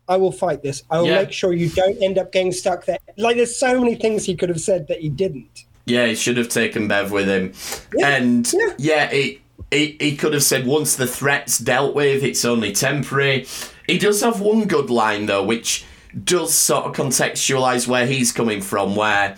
[0.08, 0.82] I will fight this.
[0.90, 1.22] I will Yeah.
[1.22, 2.98] make sure you don't end up getting stuck there.
[3.16, 5.64] Like, there's so many things he could have said that he didn't.
[5.84, 7.52] Yeah, he should have taken Bev with him.
[7.96, 8.74] Yeah, And yeah.
[8.78, 13.46] yeah, he, he, he could have said once the threat's dealt with, it's only temporary.
[13.86, 15.84] He does have one good line, though, which
[16.24, 19.36] does sort of contextualise where he's coming from, where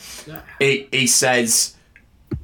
[0.58, 1.76] he, he says,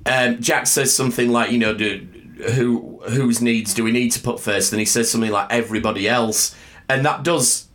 [0.07, 2.07] um, Jack says something like, you know, do,
[2.53, 4.73] who whose needs do we need to put first?
[4.73, 6.55] And he says something like everybody else.
[6.89, 7.69] And that does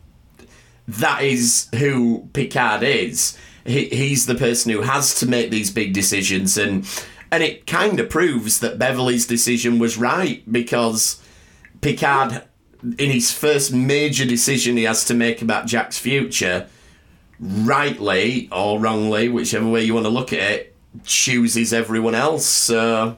[0.88, 3.38] that is who Picard is.
[3.64, 6.86] He, he's the person who has to make these big decisions, and
[7.34, 11.20] and it kind of proves that Beverly's decision was right because
[11.80, 12.44] Picard,
[12.96, 16.68] in his first major decision he has to make about Jack's future,
[17.40, 22.46] rightly or wrongly, whichever way you want to look at it, chooses everyone else.
[22.46, 23.16] So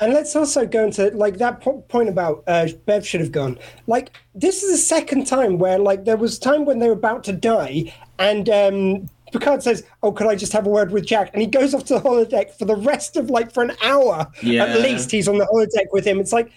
[0.00, 3.56] And let's also go into like that po- point about uh, Bev should have gone.
[3.86, 7.22] Like this is the second time where like there was time when they were about
[7.24, 11.30] to die, and um, Picard says, "Oh, could I just have a word with Jack?"
[11.32, 14.26] And he goes off to the holodeck for the rest of like for an hour
[14.42, 14.66] Yeah.
[14.66, 15.10] at least.
[15.10, 16.20] He's on the holodeck with him.
[16.20, 16.50] It's like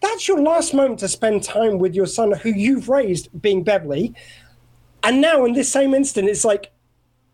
[0.00, 4.14] that's your last moment to spend time with your son, who you've raised, being Beverly.
[5.04, 6.72] And now in this same instant, it's like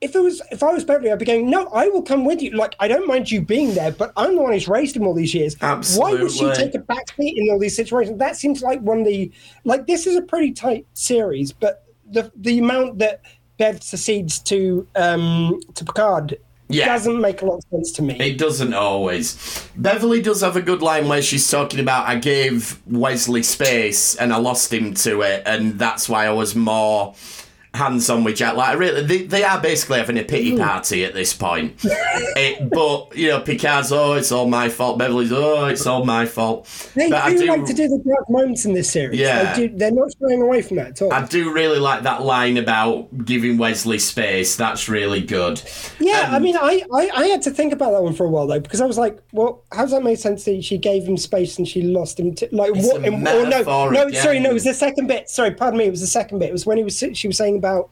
[0.01, 2.41] if it was if I was Beverly, I'd be going, no, I will come with
[2.43, 2.51] you.
[2.53, 5.15] Like I don't mind you being there, but I'm the one who's raised him all
[5.15, 5.57] these years.
[5.61, 6.17] Absolutely.
[6.17, 8.19] Why would she take a back seat in all these situations?
[8.19, 9.31] That seems like one of the
[9.65, 13.23] like this is a pretty tight series, but the the amount that
[13.59, 16.87] Bev succeeds to um to Picard Yeah.
[16.87, 18.15] doesn't make a lot of sense to me.
[18.21, 19.37] It doesn't always.
[19.77, 24.33] Beverly does have a good line where she's talking about I gave Wesley space and
[24.33, 27.15] I lost him to it, and that's why I was more
[27.75, 28.57] hands on with Jack.
[28.57, 31.75] Like, really, they, they are basically having a pity party at this point.
[31.85, 34.99] it, but you know, Picard's oh, it's all my fault.
[34.99, 36.67] Beverly's oh, it's all my fault.
[36.95, 39.19] they but do, like to do the dark moments in this series.
[39.19, 39.55] Yeah.
[39.55, 41.13] They do, they're not straying away from that at all.
[41.13, 44.57] I do really like that line about giving Wesley space.
[44.57, 45.63] That's really good.
[45.99, 48.31] Yeah, I Um, mean, I, I, I had to think about that one for a
[48.31, 51.05] while though, because I was like, well, how does that make sense that she gave
[51.05, 52.35] him space and she lost him?
[52.37, 53.05] To, like, what?
[53.05, 53.49] in- or no,
[53.91, 54.23] no, again.
[54.23, 55.29] sorry, no, it was the second bit.
[55.29, 56.49] Sorry, pardon me, it was the second bit.
[56.49, 57.91] It was when he was she was saying about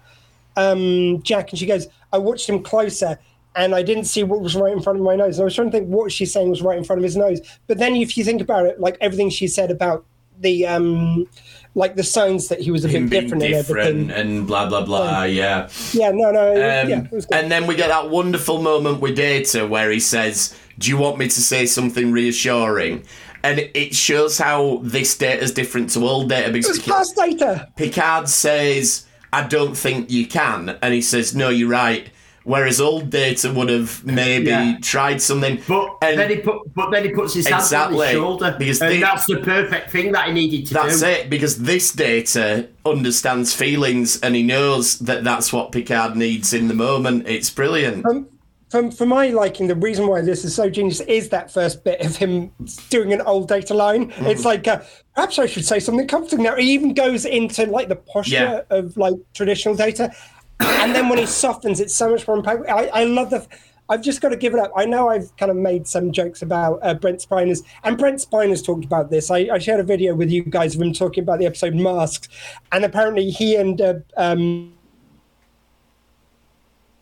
[0.57, 3.19] um, Jack, and she goes, I watched him closer.
[3.59, 5.39] And I didn't see what was right in front of my nose.
[5.39, 7.17] And I was trying to think what she's saying was right in front of his
[7.17, 7.41] nose.
[7.67, 10.05] But then, if you think about it, like everything she said about
[10.39, 11.27] the, um,
[11.75, 14.11] like the signs that he was a Him bit different, and different everything.
[14.11, 15.23] and blah blah blah.
[15.23, 15.71] Yeah.
[15.95, 19.67] Yeah, no, no, Um, yeah, it and then we get that wonderful moment with Data
[19.67, 23.05] where he says, Do you want me to say something reassuring?
[23.43, 27.17] And it shows how this data is different to old data it because was past
[27.17, 27.73] data.
[27.77, 30.79] Picard says, I don't think you can.
[30.81, 32.09] And he says, No, you're right.
[32.45, 34.79] Whereas old data would have maybe Yeah.
[34.81, 35.61] tried something.
[35.69, 38.81] But and then he put, but then he puts his hand on his shoulder, because
[38.81, 41.07] and they- that's the perfect thing that he needed to that's do.
[41.07, 46.53] That's it, because this data understands feelings and he knows that that's what Picard needs
[46.55, 47.27] in the moment.
[47.27, 48.07] It's brilliant.
[48.07, 48.29] Um,
[48.69, 52.01] for, for my liking, the reason why this is so genius is that first bit
[52.01, 52.51] of him
[52.91, 54.11] doing an old data line.
[54.11, 54.27] Mm-hmm.
[54.27, 54.81] It's like, uh,
[55.15, 56.57] perhaps I should say something comforting now.
[56.57, 58.77] He even goes into like the posture Yeah.
[58.77, 60.13] of like traditional data.
[60.59, 62.69] And then when he softens, it's so much more impactful.
[62.69, 63.47] I, I love the.
[63.89, 64.73] I've just got to give it up.
[64.77, 68.61] I know I've kind of made some jokes about uh, Brent Spiner's, and Brent Spiner's
[68.61, 69.31] talked about this.
[69.31, 72.29] I, I shared a video with you guys of him talking about the episode Masks,
[72.73, 74.73] and apparently he and uh, um,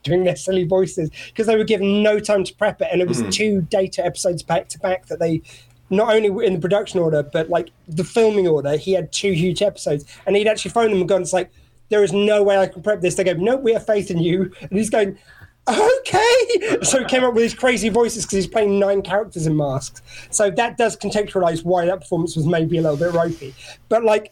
[0.05, 3.09] doing their silly voices because they were given no time to prep it, and it
[3.09, 3.33] was mm.
[3.33, 5.43] two data episodes back to back that they
[5.91, 8.77] not only were in the production order but like the filming order.
[8.77, 11.51] He had two huge episodes, and he'd actually phoned them and gone, "It's like
[11.89, 14.19] there is no way I can prep this." They go, "No, we have faith in
[14.19, 15.19] you," and he's going.
[15.67, 19.57] Okay, so he came up with these crazy voices because he's playing nine characters in
[19.57, 20.03] masks.
[20.29, 23.55] So that does contextualize why that performance was maybe a little bit ropey.
[23.89, 24.31] But like,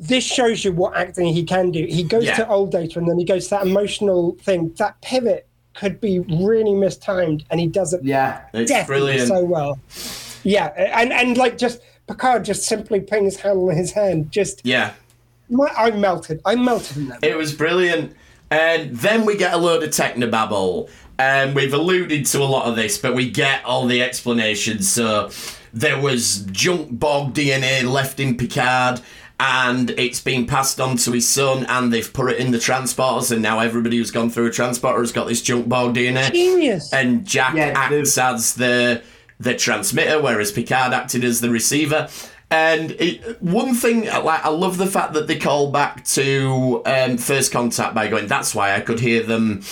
[0.00, 1.84] this shows you what acting he can do.
[1.86, 2.36] He goes Yeah.
[2.36, 4.72] to old data and then he goes to that emotional thing.
[4.78, 9.28] That pivot could be really mistimed, and he does it Yeah, It's definitely brilliant.
[9.28, 9.78] so well.
[10.44, 14.60] Yeah, and and like just Picard just simply putting his hand on his hand, just
[14.64, 14.92] yeah.
[15.48, 16.40] my, I melted.
[16.44, 17.24] I melted in that.
[17.24, 18.14] It was brilliant.
[18.50, 20.88] And then we get a load of technobabble.
[21.18, 24.90] And we've alluded to a lot of this, but we get all the explanations.
[24.90, 25.30] So
[25.72, 29.00] there was junk Borg DNA left in Picard,
[29.40, 33.32] and it's been passed on to his son, and they've put it in the transporters,
[33.32, 36.32] and now everybody who's gone through a transporter has got this junk Borg DNA.
[36.32, 36.92] Genius.
[36.92, 39.02] And Jack Yeah, acts as the
[39.40, 42.08] the transmitter, whereas Picard acted as the receiver.
[42.50, 47.16] And it, one thing, like, I love the fact that they call back to um,
[47.16, 49.62] First Contact by going, "That's why I could hear them."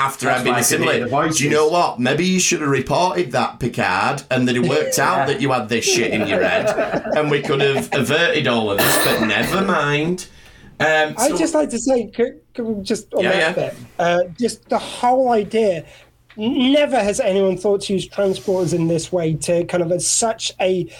[0.00, 2.00] After That's I've been why I could hear the assimilated, do you know what?
[2.00, 5.68] Maybe you should have reported that, Picard, and that it worked out that you had
[5.68, 6.70] this shit in your head,
[7.16, 9.04] and we could have averted all of this.
[9.04, 10.26] But never mind.
[10.80, 13.68] Um, I'd just like to say, could, could we just on Yeah, that yeah.
[13.70, 15.84] bit, uh, just the whole idea.
[16.36, 20.52] Never has anyone thought to use transporters in this way to kind of as such
[20.58, 20.90] a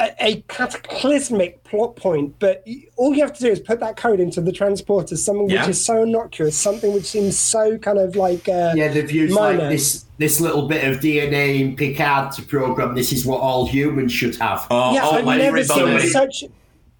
[0.00, 2.34] a, a cataclysmic plot point.
[2.38, 5.62] But all you have to do is put that code into the transporter, something Yeah.
[5.62, 8.88] which is so innocuous, something which seems so kind of like uh, yeah.
[8.88, 9.58] They've used minor.
[9.58, 12.94] like this this little bit of DNA in Picard to program.
[12.94, 14.66] This is what all humans should have.
[14.70, 16.08] oh, Yeah, oh, I've never seen everybody.
[16.08, 16.44] such.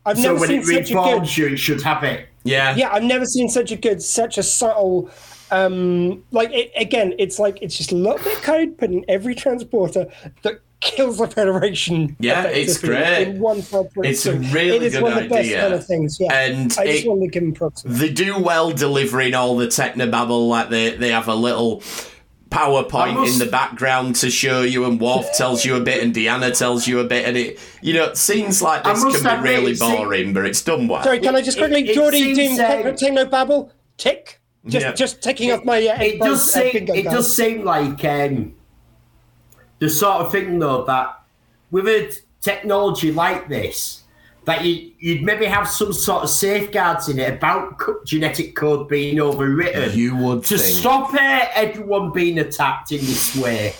[0.04, 1.36] I've so never when seen it such a good.
[1.36, 2.26] you, it should have it.
[2.42, 5.08] yeah, yeah i've never seen such a good such a subtle
[5.52, 9.04] um like it, again it's like it's just a little bit of code put in
[9.06, 10.06] every transporter
[10.42, 13.28] that kills the federation Yeah, it's great.
[13.28, 13.88] in one fell.
[13.98, 16.34] It's a So really it is good one of the best kind of things yeah
[16.34, 19.68] And i just it- wanted to give him props they do well delivering all the
[19.68, 20.48] technobabble.
[20.48, 21.82] Like they, they have a little
[22.50, 26.14] PowerPoint must- in the background to show you, and Worf tells you a bit, and
[26.14, 29.48] Deanna tells you a bit, and it, you know, it seems like this can be
[29.48, 31.02] really it seem- boring, but it's done well.
[31.02, 33.72] Sorry, can I just quickly, it Geordi, seems, doing um, techno babble?
[33.96, 34.38] Tick.
[34.66, 34.92] Just, Yeah.
[34.92, 35.78] just ticking off my.
[35.78, 38.54] Uh, it does uh, seem bingo it does seem like um,
[39.82, 41.22] the sort of thing though that
[41.72, 44.04] with a technology like this
[44.44, 48.88] that you, you'd maybe have some sort of safeguards in it about co- genetic code
[48.88, 50.76] being overwritten You would to think.
[50.78, 53.74] stop uh, everyone being attacked in this way.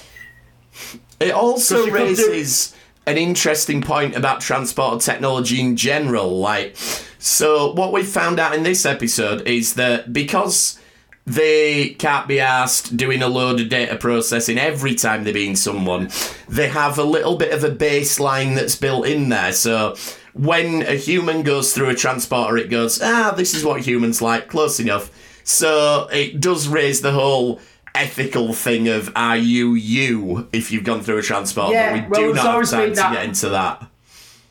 [1.21, 2.75] It also could do- raises
[3.07, 6.39] an interesting point about transport technology in general.
[6.41, 6.77] Like,
[7.21, 10.81] so what we found out in this episode is that because
[11.25, 16.11] they can't be asked doing a load of data processing every time they're being someone,
[16.49, 19.53] they have a little bit of a baseline that's built in there.
[19.53, 19.95] So
[20.35, 24.49] when a human goes through a transporter, it goes, ah, this is what humans like,
[24.49, 25.11] close enough.
[25.45, 27.61] So it does raise the whole
[27.95, 31.75] ethical thing of are you you if you've gone through a transporter?
[31.75, 33.87] Yeah, but we well, do not have time to that- get into that.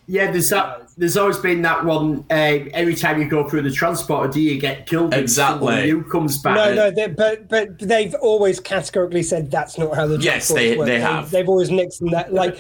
[0.08, 0.90] Yeah, there's that.
[0.98, 2.26] There's always been that one.
[2.30, 5.14] Uh, every time you go through the transporter, do you get killed?
[5.14, 5.68] Exactly.
[5.68, 6.56] someone New comes back.
[6.56, 10.54] No, no, they, but but they've always categorically said that's not how the Yes, transports
[10.62, 10.88] they- work.
[10.88, 11.32] they have.
[11.32, 12.34] They've always nixed that.
[12.34, 12.58] Like,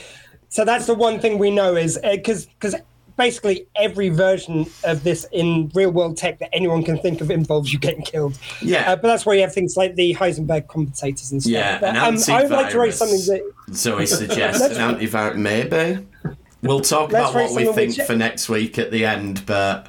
[0.49, 2.75] so that's the one thing we know is because because
[3.17, 7.71] basically every version of this in real world tech that anyone can think of involves
[7.71, 8.39] you getting killed.
[8.61, 8.91] Yeah.
[8.91, 11.51] uh, but that's why you have things like the Heisenberg compensators and stuff.
[11.51, 13.27] Yeah, but, an um, I would like to raise something antivirus.
[13.67, 16.07] that Zoe suggests Let's- an antivirus, maybe.
[16.61, 19.87] We'll talk about what we think which- for next week at the end, but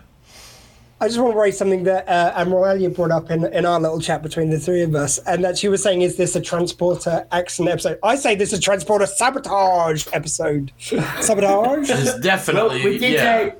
[1.01, 4.01] I just want to raise something that uh, Amralia brought up in, in our little
[4.01, 7.27] chat between the three of us, and that she was saying, "Is this a transporter
[7.33, 10.70] accident episode?" I say this is a transporter sabotage episode.
[10.79, 11.89] sabotage.
[11.89, 13.12] there's Well, definitely we did.
[13.14, 13.51] yeah.
[13.53, 13.57] Uh,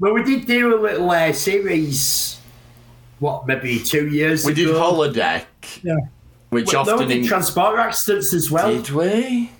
[0.00, 2.40] well, we did do a little uh, series.
[3.20, 4.64] What, maybe two years we ago?
[4.64, 5.44] did holodeck,
[5.82, 5.94] yeah.
[6.50, 8.70] which Well, no, often we did in- transporter accidents as well.
[8.74, 9.50] did we?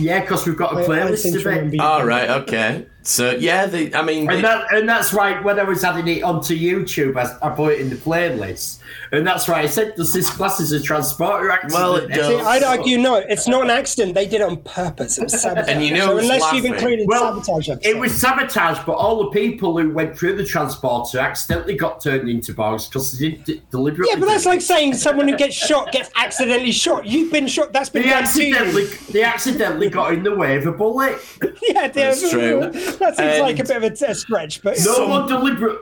[0.00, 1.52] Yeah, because we've got a playlist seem of to it.
[1.52, 2.86] remember you- All right, okay.
[3.02, 5.42] So yeah, the I mean, And that and that's right.
[5.42, 8.80] when I was adding it onto YouTube, I, I put it in the playlist,
[9.10, 12.26] and that's why I said, "Does this class as a transporter accident?" Well, it does.
[12.28, 14.14] See, I'd argue no, it's not an accident.
[14.14, 15.16] They did it on purpose.
[15.16, 15.68] It was sabotage.
[15.70, 16.74] And you know so who's unless you've laughing?
[16.74, 21.18] included Well, sabotage, it was sabotage, but all the people who went through the transporter
[21.20, 24.12] accidentally got turned into bugs because they didn't d- deliberately.
[24.12, 27.06] Yeah, but that's like saying someone who gets shot gets accidentally shot.
[27.06, 27.72] You've been shot.
[27.72, 28.54] That's been they done to you.
[28.54, 31.18] accidentally they accidentally got in the way of a bullet.
[31.62, 32.72] Yeah, That's true.
[32.98, 35.78] That seems like a bit of a, a stretch, but No Some- one deliberate.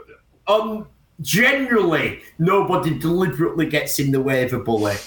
[0.46, 0.86] Um,
[1.20, 5.04] generally, nobody deliberately gets in the way of a bullet.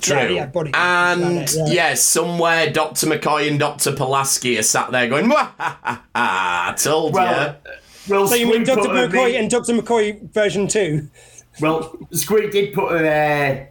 [0.00, 0.16] True.
[0.16, 1.66] Yeah, yeah, body- and about it, yeah.
[1.90, 3.06] yeah, somewhere Dr.
[3.08, 3.92] McCoy and Dr.
[3.92, 8.14] Pulaski are sat there going, "Wah, ha, ha, ha, I told Well, you.
[8.14, 8.88] well, So you mean Dr.
[8.88, 9.72] McCoy me- and Dr.
[9.74, 11.08] McCoy version two?
[11.60, 13.64] Well, Squeak did put a, uh,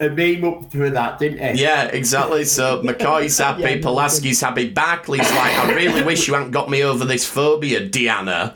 [0.00, 1.62] a meme up through that, didn't he?
[1.62, 2.44] Yeah, exactly.
[2.44, 6.82] So McCoy's happy, Yeah, Pulaski's happy, Barclay's like, I really wish you hadn't got me
[6.82, 8.54] over this phobia, Deanna.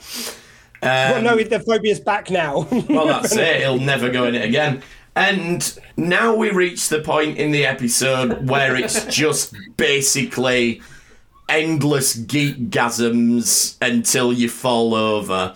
[0.82, 2.66] well, no, um, the phobia's back now.
[2.88, 3.60] Well, that's it.
[3.60, 4.82] He'll never go in it again.
[5.16, 10.80] And now we reach the point in the episode where it's just basically
[11.48, 15.54] endless geek geekgasms until you fall over.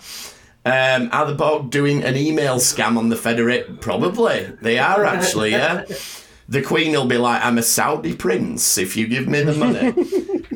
[0.65, 3.81] Um, are the Borg doing an email scam on the Federate?
[3.81, 4.45] Probably.
[4.61, 5.85] They are actually, yeah.
[6.49, 9.89] The Queen will be like, I'm a Saudi prince if you give me the money.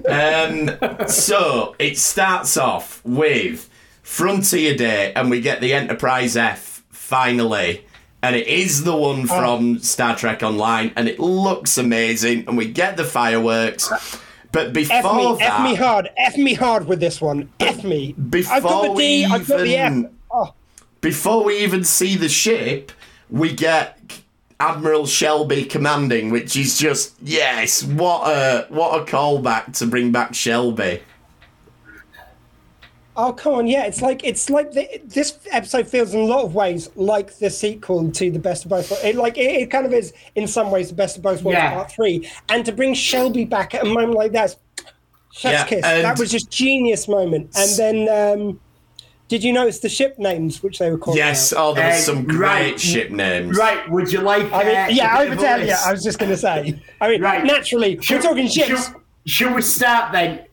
[1.00, 3.70] um, so it starts off with
[4.02, 7.86] Frontier Day, and we get the Enterprise F finally.
[8.22, 12.68] And it is the one from Star Trek Online, and it looks amazing, and we
[12.70, 13.90] get the fireworks.
[14.52, 17.50] But before F me, that, F me hard, F me hard with this one.
[17.60, 18.14] F me.
[18.14, 19.92] Before I've got the D, we I've got the F.
[19.92, 20.54] even- Oh,
[21.02, 22.92] before we even see the ship,
[23.30, 23.98] we get
[24.60, 30.34] Admiral Shelby commanding, which is just yes, what a what a callback to bring back
[30.36, 31.02] Shelby.
[33.20, 33.86] Oh, come on, yeah.
[33.86, 37.50] It's like it's like the, this episode feels in a lot of ways like the
[37.50, 38.90] sequel to the Best of Both.
[38.90, 39.04] Worlds.
[39.06, 41.58] It like it, it kind of is in some ways the Best of Both Worlds
[41.58, 41.74] Yeah.
[41.74, 44.56] Part Three, and to bring Shelby back at a moment like that,
[45.32, 45.86] chef's Yeah, kiss.
[45.86, 47.52] and- That was just genius moment.
[47.58, 48.60] And then, um,
[49.28, 51.16] did you notice the ship names which they were called?
[51.18, 51.60] Yes, out?
[51.60, 52.80] oh, there was Um, some great right.
[52.80, 53.56] ship names.
[53.56, 54.52] Right, would you like.
[54.52, 55.76] I mean, uh, yeah, a I bit would tell you.
[55.86, 56.82] I was just going to say.
[57.00, 57.44] I mean, Right.
[57.46, 58.68] naturally, we're talking ships.
[58.88, 58.96] Should,
[59.26, 60.46] should we start then?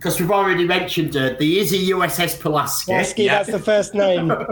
[0.00, 1.36] Because we've already mentioned her.
[1.36, 2.90] There is a USS Pulaski.
[2.92, 3.34] Lasky, Yeah.
[3.42, 4.32] that's the first name.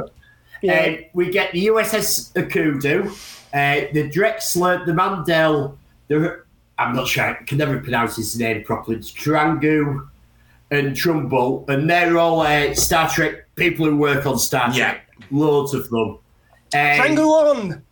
[0.60, 0.86] Yeah.
[0.86, 5.78] Um, we get the USS Okuda, uh, the Drexler, the Mandel,
[6.08, 6.42] the
[6.76, 8.96] I'm not sure, I can never pronounce his name properly.
[8.96, 10.08] It's Trangu
[10.72, 15.06] and Trumbull, and they're all uh, Star Trek people who work on Star Trek.
[15.20, 15.26] Yeah.
[15.30, 16.08] Loads of them.
[16.08, 16.18] Um,
[16.72, 17.82] Tango on.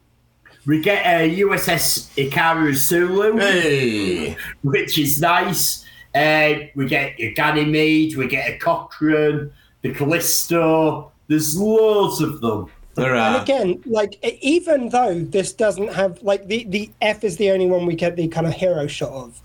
[0.67, 4.37] We get a USS Hikaru Sulu, Hey.
[4.63, 5.85] which is nice.
[6.17, 9.51] Uh, we get a Ganymede, we get a Cochrane,
[9.83, 11.13] the Callisto.
[11.29, 12.71] There's loads of them.
[12.95, 13.35] There are.
[13.35, 17.67] And again, like even though this doesn't have like the the F is the only
[17.67, 19.41] one we get the kind of hero shot of,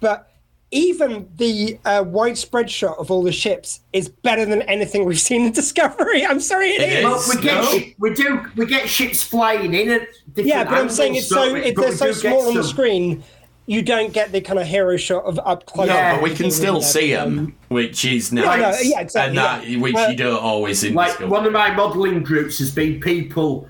[0.00, 0.30] but
[0.70, 5.44] even the uh, widespread shot of all the ships is better than anything we've seen
[5.44, 6.24] in Discovery.
[6.24, 6.98] I'm sorry, It it is.
[6.98, 7.04] is.
[7.04, 7.92] Well, we get No.
[7.98, 11.44] we do we get ships flying in at different Yeah, but I'm saying it's so
[11.44, 11.70] don't we?
[11.72, 13.22] they're so small on the some- screen,
[13.66, 15.88] you don't get the kind of hero shot of up close.
[15.88, 16.14] Yeah.
[16.16, 18.84] But we can still see them, which is no, nice.
[18.84, 19.78] yeah, exactly, And that, yeah.
[19.78, 23.68] which Uh, you don't always in Like one of my modelling groups has been people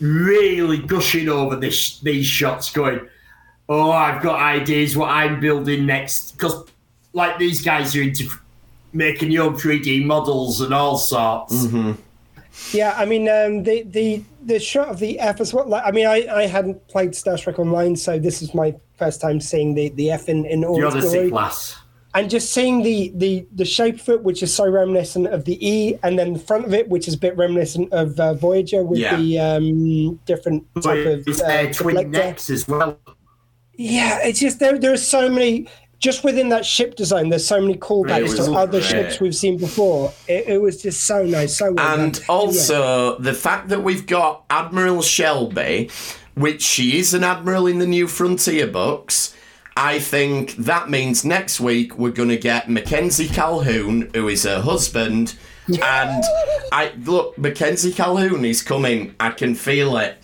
[0.00, 3.00] really gushing over this these shots, going,
[3.68, 6.64] "Oh, I've got ideas what I'm building next." Because
[7.12, 8.28] like these guys are into
[8.92, 11.66] making your 3D models and all sorts.
[12.72, 15.66] Yeah, I mean um, the the the shot of the F as well.
[15.68, 19.20] Like, I mean, I, I hadn't played Star Trek Online, so this is my first
[19.20, 21.30] time seeing the, the F in in all The its glory.
[21.30, 21.76] class.
[22.14, 25.56] and just seeing the the the shape of it, which is so reminiscent of the
[25.66, 28.84] E, and then the front of it, which is a bit reminiscent of uh, Voyager
[28.84, 29.16] with Yeah.
[29.16, 32.98] the um, different type of uh, twin necks as well.
[33.76, 34.78] Yeah, it's just there.
[34.78, 35.66] There are so many.
[35.98, 38.84] Just within that ship design, there's so many callbacks to other great.
[38.90, 40.12] ships we've seen before.
[40.28, 42.24] It, it was just so nice, so well And done.
[42.28, 45.90] also the fact that we've got Admiral Shelby,
[46.34, 49.34] which she is an admiral in the New Frontier books.
[49.76, 54.60] I think that means next week we're going to get Mackenzie Calhoun, who is her
[54.60, 55.34] husband.
[55.66, 56.22] And
[56.72, 59.14] I look, Mackenzie Calhoun is coming.
[59.18, 60.18] I can feel it.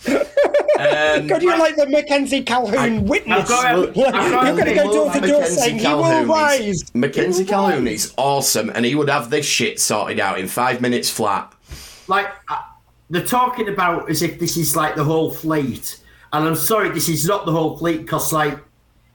[0.81, 3.41] Um, God, you're like the Mackenzie Calhoun witness.
[3.41, 6.61] I've got- I've you're going to go door to door Mackenzie saying, "He will rise."
[6.61, 10.81] is, Mackenzie Calhoun is awesome, and he would have this shit sorted out in five
[10.81, 11.53] minutes flat.
[12.07, 12.57] like uh,
[13.09, 15.99] they're talking about as if this is like the whole fleet
[16.33, 18.57] and i'm sorry this is not the whole fleet because like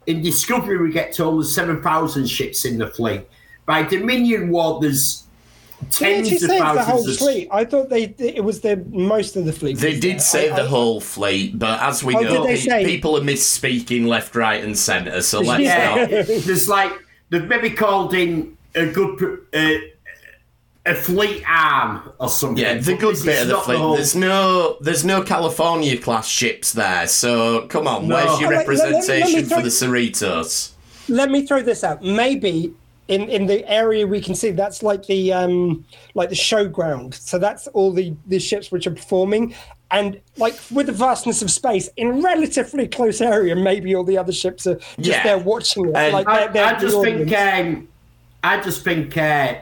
[0.07, 3.23] in discovery we get told there's 7000 ships in the fleet
[3.65, 5.25] by dominion war there's
[5.83, 7.49] They tens actually of said the whole of fleet.
[7.53, 9.79] I thought they it was the most of the fleet.
[9.79, 10.19] They did there.
[10.21, 13.21] say I- the I- whole fleet, but as we Oh, know, pe- say- people are
[13.21, 15.21] misspeaking left, right, and centre.
[15.23, 16.09] So let's yeah not.
[16.27, 16.93] there's like
[17.31, 19.73] they've maybe called in a good uh,
[20.87, 23.79] a fleet arm or something Yeah, the good this bit of the not fleet.
[23.79, 27.07] whole- There's no, there's no California class ships there.
[27.09, 30.71] So come on, where's your Oh, wait, let- let- let me representation for the Cerritos?
[31.09, 32.03] let me throw this out.
[32.05, 32.73] Maybe
[33.09, 35.85] in in the area we can see that's like the um
[36.15, 37.15] like the showground.
[37.15, 39.55] So that's all the the ships which are performing.
[39.93, 44.33] And like with the vastness of space, in relatively close area, maybe all the other
[44.33, 45.23] ships are just Yeah.
[45.23, 45.95] there watching it.
[45.95, 47.89] And- like I, they're, they're I the just think, um,
[48.43, 49.55] I just think, uh,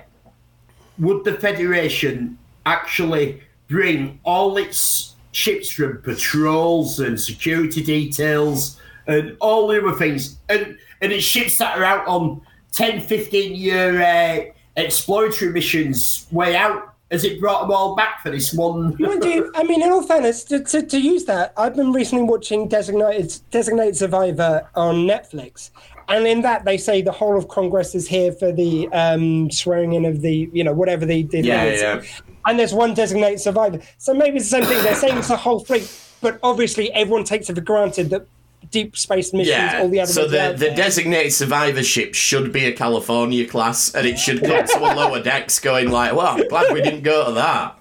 [0.98, 9.68] would the Federation actually bring all its ships from patrols and security details and all
[9.68, 12.40] the other things, and and its ships that are out on
[12.74, 16.90] 10, 15 year uh, exploratory missions way out?
[17.10, 18.96] Has it brought them all back for this one?
[18.98, 22.24] Mind you, I mean, in all fairness, to, to, to use that, I've been recently
[22.24, 25.70] watching Designated Designated Survivor on Netflix,
[26.08, 29.92] and in that they say the whole of Congress is here for the um, swearing
[29.92, 32.02] in of the, you know, whatever the, the Yeah, yeah.
[32.46, 34.82] And there's one designated survivor, so maybe it's the same thing.
[34.82, 35.88] They're saying it's a whole fleet,
[36.20, 38.26] but obviously everyone takes it for granted that
[38.70, 39.80] deep space missions, Yeah.
[39.80, 44.06] all the other So the, the designated survivor ship should be a California class, and
[44.06, 47.26] it should come to a lower decks, going like, "Well, I'm glad we didn't go
[47.26, 47.78] to that."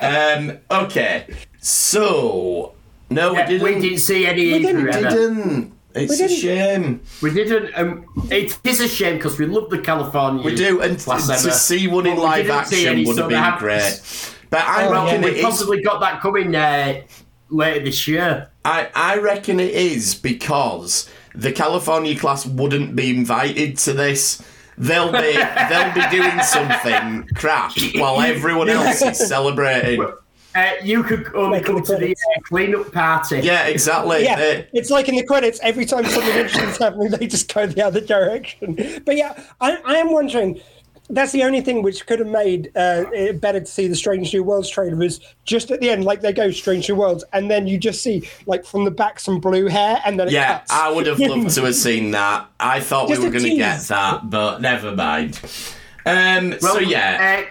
[0.00, 0.58] Um.
[0.70, 1.26] Okay.
[1.60, 2.74] So
[3.10, 3.64] no, Yeah, we didn't.
[3.74, 5.72] we didn't see any We didn't- didn't.
[5.96, 7.00] It's a shame.
[7.22, 7.70] We didn't.
[7.78, 10.42] Um, it is a shame because we love the California.
[10.44, 13.22] We do, and class, to Emma, see one in but live action any, would so
[13.22, 14.00] have they been have- great.
[14.50, 15.44] But I Oh, reckon We it is.
[15.44, 17.00] possibly got that coming uh,
[17.50, 18.48] later this year.
[18.64, 24.42] I, I reckon it is because the California class wouldn't be invited to this.
[24.78, 25.18] They'll be
[25.68, 30.04] they'll be doing something crap while everyone else is celebrating.
[30.56, 32.22] Uh, you could only Making come the to the credits.
[32.36, 33.40] uh, clean-up party.
[33.40, 34.22] Yeah, exactly.
[34.22, 35.58] Yeah, They- it's like in the credits.
[35.64, 38.76] Every time something interesting's happening, they just go the other direction.
[39.04, 40.60] But yeah, I, I am wondering.
[41.10, 44.32] That's the only thing which could have made uh, it better to see the Strange
[44.32, 47.50] New Worlds trailer was just at the end, like they go Strange New Worlds, and
[47.50, 50.58] then you just see like from the back some blue hair, and then it yeah,
[50.60, 50.72] cuts.
[50.72, 52.48] I would have loved to have seen that.
[52.58, 55.40] I thought Just we were going to get that, but never mind.
[56.06, 57.44] Um, so yeah,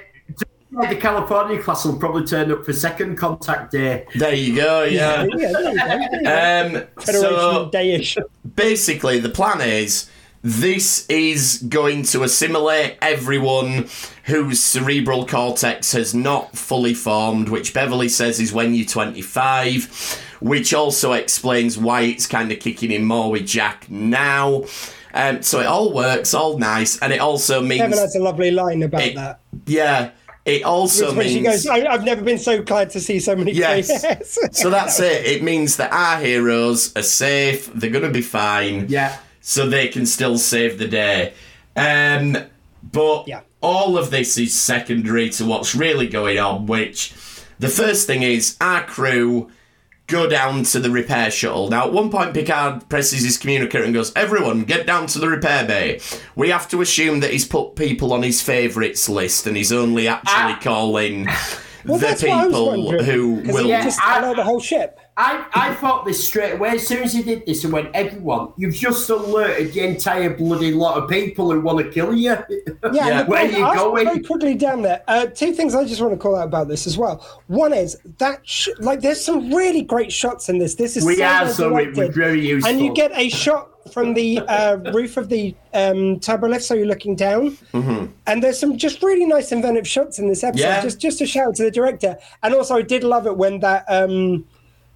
[0.76, 4.08] Uh, the California class will probably turn up for second contact day.
[4.16, 4.84] there you go.
[4.84, 5.28] Yeah.
[5.38, 6.66] yeah, there you go, there.
[6.66, 6.72] Um,
[7.04, 8.18] Federation so Dayish.
[8.56, 10.10] basically the plan is
[10.44, 13.88] this is going to assimilate everyone
[14.26, 20.20] whose cerebral cortex has not fully formed, which Beverly says is when you're 25.
[20.42, 24.66] which also explains why it's kind of kicking in more with Jack now.
[25.14, 28.52] Um, so it all works, all nice, and it also means Kevin has a lovely
[28.52, 29.40] line about it- that.
[29.66, 30.12] yeah.
[30.44, 33.34] It also When means she goes, I, I've never been so glad to see so
[33.34, 33.88] many Yes.
[34.04, 34.38] faces.
[34.52, 35.26] so that's it.
[35.26, 37.72] It means that our heroes are safe.
[37.74, 38.88] They're going to be fine.
[38.90, 39.18] Yeah.
[39.46, 41.34] So they can still save the day.
[41.76, 42.38] Um,
[42.82, 43.42] but Yeah.
[43.62, 46.66] all of this is secondary to what's really going on.
[46.66, 47.12] Which
[47.60, 49.50] the first thing is our crew
[50.08, 51.70] go down to the repair shuttle.
[51.70, 55.28] Now, at one point, Picard presses his communicator and goes, Everyone, get down to the
[55.28, 56.00] repair bay.
[56.36, 60.08] We have to assume that he's put people on his favourites list and he's only
[60.08, 60.60] actually Ah.
[60.62, 61.26] calling
[61.86, 63.64] Well, the that's what I was people wondering, who 'cause will.
[63.66, 65.00] he Yeah, just I- allow the whole ship.
[65.16, 66.70] I, I thought this straight away.
[66.70, 70.72] As soon as he did this, and went, everyone, you've just alerted the entire bloody
[70.72, 72.24] lot of people who want to kill you.
[72.32, 72.44] Yeah,
[72.92, 73.20] Yeah.
[73.20, 74.06] and Where point- you I'll going?
[74.06, 75.04] Very quickly down there.
[75.08, 77.18] Uh, two things I just want to call out about this as well.
[77.48, 80.76] One is that sh- like there's some really great shots in this.
[80.76, 82.72] This is We so are, so it was very useful.
[82.72, 86.74] And you get a shot from the uh, roof of the um, turbo lift, so
[86.74, 87.56] you're looking down.
[87.74, 90.64] And there's some just really nice inventive shots in this episode.
[90.66, 90.82] Yeah.
[90.82, 92.18] Just just a shout out to the director.
[92.42, 93.86] And also, I did love it when that.
[93.88, 94.46] Um,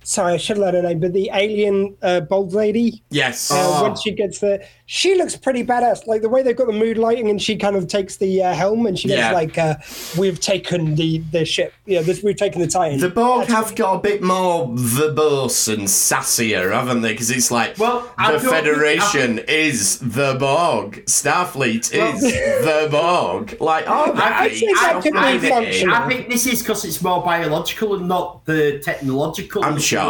[0.08, 3.52] sorry, I should have let her name, but the alien uh, bold lady yes.
[3.52, 6.72] uh, when she gets the she looks pretty badass like the way they've got the
[6.74, 9.32] mood lighting and she kind of takes the uh, helm and she goes Yeah.
[9.34, 9.76] like uh,
[10.18, 13.96] we've taken the the ship yeah this we've taken the titan The Borg have got
[13.96, 17.12] a bit more verbose and sassier, haven't they?
[17.12, 23.58] Because it's like Well, the don't think- Federation is the Borg, Starfleet is the Borg.
[23.60, 25.90] Like, oh, I think that could I think.
[25.90, 30.02] I think this is because it's more biological and not the technological I'm sure.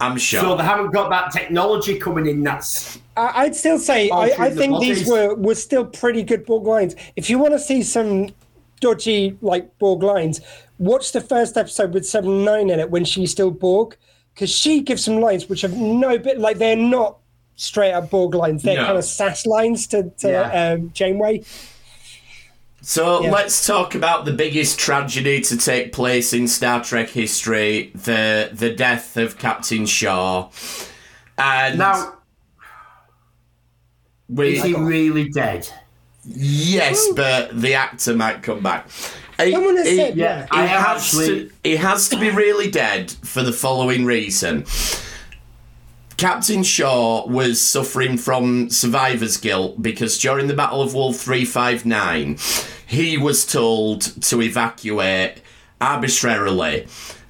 [0.00, 0.40] I'm sure.
[0.42, 2.42] So they haven't got that technology coming in.
[2.42, 6.22] That's I, I'd still say I, Altering I the think these were were still pretty
[6.22, 8.28] good Borg lines if you want to see some
[8.80, 10.40] dodgy like Borg lines
[10.78, 13.96] watch the first episode with 7-9 in it when she's still Borg
[14.34, 17.16] because she gives some lines which have no bit like they're not
[17.56, 18.84] straight up Borg lines they're No.
[18.84, 20.72] kind of sass lines to, to Yeah.
[20.74, 21.42] um, Janeway
[22.82, 23.30] So Yeah.
[23.30, 28.70] let's talk about the biggest tragedy to take place in Star Trek history: the the
[28.70, 30.50] death of Captain Shaw.
[31.38, 32.15] And now.
[34.28, 35.68] We, Is he really dead?
[36.24, 38.88] yes, but the actor might come back.
[39.38, 40.46] He- Someone has he- said, yeah, yeah.
[40.50, 44.64] I he has actually- to, he has to be really dead for the following reason.
[46.16, 52.38] Captain Shaw was suffering from survivor's guilt because during the Battle of Wolf 359,
[52.86, 55.42] he was told to evacuate
[55.80, 56.86] arbitrarily.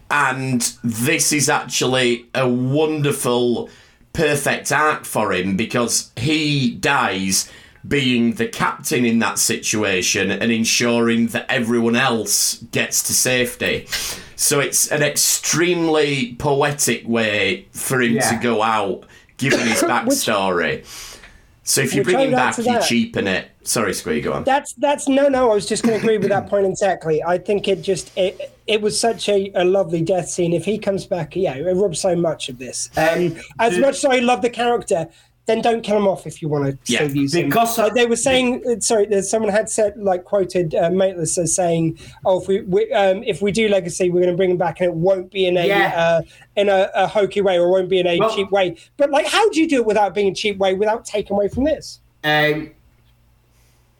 [0.09, 3.69] And this is actually a wonderful,
[4.17, 7.51] perfect arc for him because he dies
[7.87, 13.87] being the captain in that situation and ensuring that everyone else gets to safety.
[14.35, 18.31] So it's an extremely poetic way for him Yeah.
[18.31, 19.05] to go out,
[19.37, 20.85] given his backstory.
[21.63, 23.51] so if you bring him back, you cheapen it.
[23.63, 24.45] Sorry, Squee, go on.
[24.45, 25.51] That's that's no no.
[25.51, 27.23] I was just going to agree with that point exactly.
[27.23, 30.53] I think it just it, it was such a, a lovely death scene.
[30.53, 32.91] If he comes back, yeah, it robs so much of this.
[32.97, 35.09] Um, as the- much as I love the character,
[35.47, 37.47] then don't kill him off if you want to Yeah, still use him.
[37.49, 41.55] because like they were saying, uh, sorry, someone had said like quoted uh, Matalas as
[41.55, 44.57] saying, "Oh, if we, we um, if we do Legacy, we're going to bring him
[44.57, 45.93] back, and it won't be in a Yeah.
[45.97, 46.23] uh,
[46.57, 49.27] in a, a hokey way, or won't be in a Well- cheap way." But like,
[49.27, 52.01] how do you do it without being a cheap way, without taking away from this?
[52.25, 52.73] Um,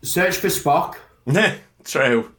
[0.03, 0.97] search for Spock.
[1.85, 2.33] True.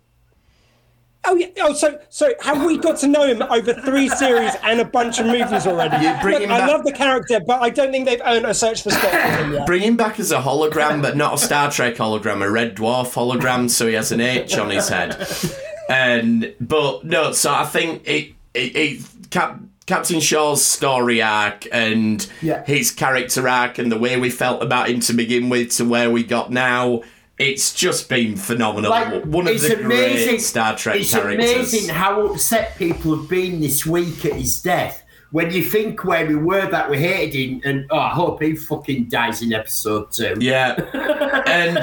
[1.29, 1.47] Oh yeah.
[1.59, 5.19] Oh, so so have we got to know him over three series and a bunch
[5.19, 6.05] of movies already?
[6.05, 8.45] You bring Look, him I back- love the character, but I don't think they've earned
[8.45, 9.65] a search for Scott for him yet.
[9.67, 13.13] Bring him back as a hologram, but not a Star Trek hologram, a red dwarf
[13.13, 15.27] hologram, so he has an H on his head.
[15.89, 22.25] And but no, so I think it it, it Cap, Captain Shaw's story arc and
[22.41, 22.63] Yeah.
[22.65, 26.09] his character arc and the way we felt about him to begin with to where
[26.09, 27.01] we got now.
[27.37, 28.89] It's just been phenomenal.
[28.89, 30.27] Like, One of the amazing.
[30.27, 31.45] great Star Trek it's characters.
[31.45, 35.03] It's amazing how upset people have been this week at his death.
[35.29, 38.55] When you think where we were that we hated him, and oh, I hope he
[38.55, 40.37] fucking dies in episode two.
[40.39, 40.75] Yeah.
[41.45, 41.79] and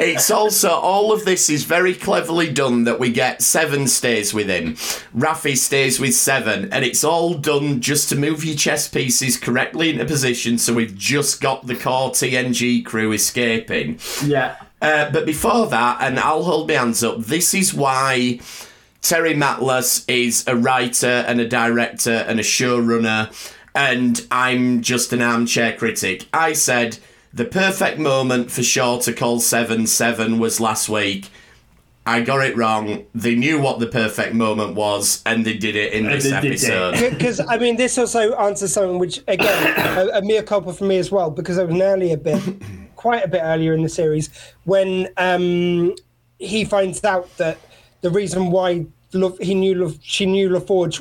[0.00, 4.48] it's also, all of this is very cleverly done that we get Seven stays with
[4.48, 4.74] him.
[5.16, 9.90] Raffi stays with Seven, and it's all done just to move your chess pieces correctly
[9.90, 14.00] into position so we've just got the core TNG crew escaping.
[14.26, 14.56] Yeah.
[14.80, 18.40] Uh, but before that, and I'll hold my hands up, this is why
[19.02, 23.30] Terry Matalas is a writer and a director and a showrunner,
[23.74, 26.26] and I'm just an armchair critic.
[26.32, 26.98] I said
[27.32, 31.28] the perfect moment for Shaw to call 7 7 was last week.
[32.06, 33.04] I got it wrong.
[33.14, 36.30] They knew what the perfect moment was, and they did it in And this they
[36.40, 36.64] did it.
[36.64, 37.10] episode.
[37.10, 40.96] because I mean, this also answers something which, again, a, a mere culpa for me
[40.96, 42.42] as well, because there was an earlier bit,
[43.00, 44.28] quite a bit earlier in the series,
[44.64, 45.94] when um,
[46.38, 47.56] he finds out that
[48.02, 48.84] the reason why
[49.14, 50.96] Lo- he knew Lo- she knew LaForge.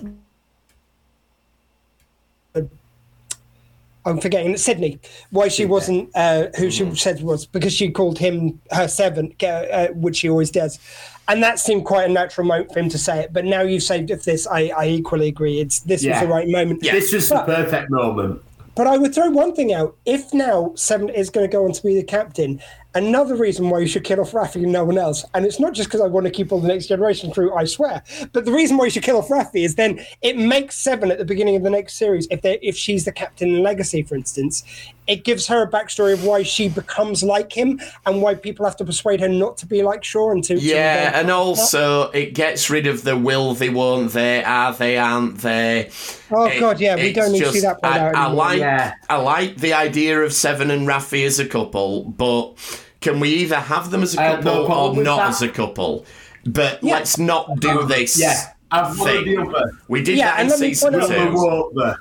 [4.05, 4.97] I'm forgetting it's Sydney.
[5.29, 9.87] Why she wasn't uh, who she said was because she called him her servant, uh,
[9.89, 10.79] which she always does,
[11.27, 13.33] and that seemed quite a natural moment for him to say it.
[13.33, 15.59] But now you've saved it for this, I, I equally agree.
[15.59, 16.13] It's this Yeah.
[16.13, 16.81] was the right moment.
[16.81, 18.41] This was the perfect moment.
[18.79, 19.97] But I would throw one thing out.
[20.05, 22.61] If now Seven is going to go on to be the captain,
[22.95, 25.73] another reason why you should kill off Raffi and no one else, and it's not
[25.73, 28.01] just because I want to keep all the next generation through, I swear,
[28.31, 31.17] but the reason why you should kill off Raffi is then it makes Seven at
[31.17, 34.15] the beginning of the next series, if they if she's the captain in Legacy, for
[34.15, 34.63] instance,
[35.09, 38.77] it gives her a backstory of why she becomes like him and why people have
[38.77, 41.19] to persuade her not to be like Shaw and to to Yeah, rebel.
[41.19, 45.89] and also it gets rid of the will they, won't they, are they, aren't they.
[46.31, 48.35] Oh, It- God, yeah, we don't need to see that played I, out I anymore.
[48.45, 48.93] like, Yeah.
[49.09, 52.53] I like the idea of Seven and Raffi as a couple, but
[53.01, 55.29] can we either have them as a have no couple or not that.
[55.29, 56.05] as a couple?
[56.45, 58.19] But let's not do this.
[58.19, 58.35] Yeah,
[58.71, 59.25] I've thing.
[59.25, 59.71] the other.
[59.87, 61.95] We did Yeah, that in and season point two.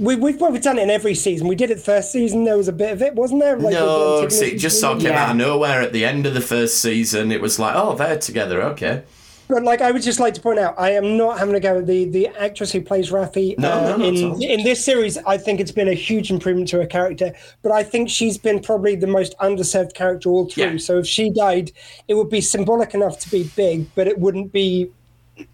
[0.00, 1.46] We, we've, we've done it in every season.
[1.46, 2.44] We did it first season.
[2.44, 3.58] There was a bit of it, wasn't there?
[3.58, 5.24] Like, No, see, it just sort of came Yeah.
[5.24, 7.30] out of nowhere at the end of the first season.
[7.30, 9.02] It was like, oh, they're together, okay.
[9.48, 11.74] But like, I would just like to point out, I am not having to go
[11.76, 13.58] with the the actress who plays Raffi.
[13.58, 16.68] No, uh, no, at in in this series, I think it's been a huge improvement
[16.68, 17.32] to her character.
[17.62, 20.64] But I think she's been probably the most underserved character all through.
[20.64, 20.76] Yeah.
[20.78, 21.72] So if she died,
[22.06, 24.92] it would be symbolic enough to be big, but it wouldn't be.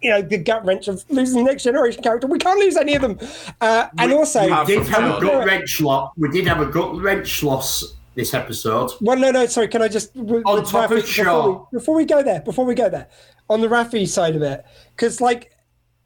[0.01, 2.27] You know the gut wrench of losing the next generation character.
[2.27, 3.19] We can't lose any of them,
[3.61, 6.13] uh, and also have- did have a gut wrench loss.
[6.17, 8.91] We did have a gut wrench loss this episode.
[9.01, 9.69] Well, no, no, sorry.
[9.69, 12.75] Can I just On top of Raffi, before, we, before we go there, before we
[12.75, 13.09] go there,
[13.49, 14.65] on the Raffi side of it,
[14.97, 15.53] because like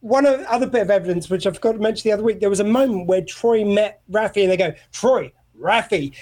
[0.01, 2.51] one of, other bit of evidence which I forgot to mention the other week, there
[2.51, 6.15] was a moment where Troi met Raffi, and they go, Troi, Raffi.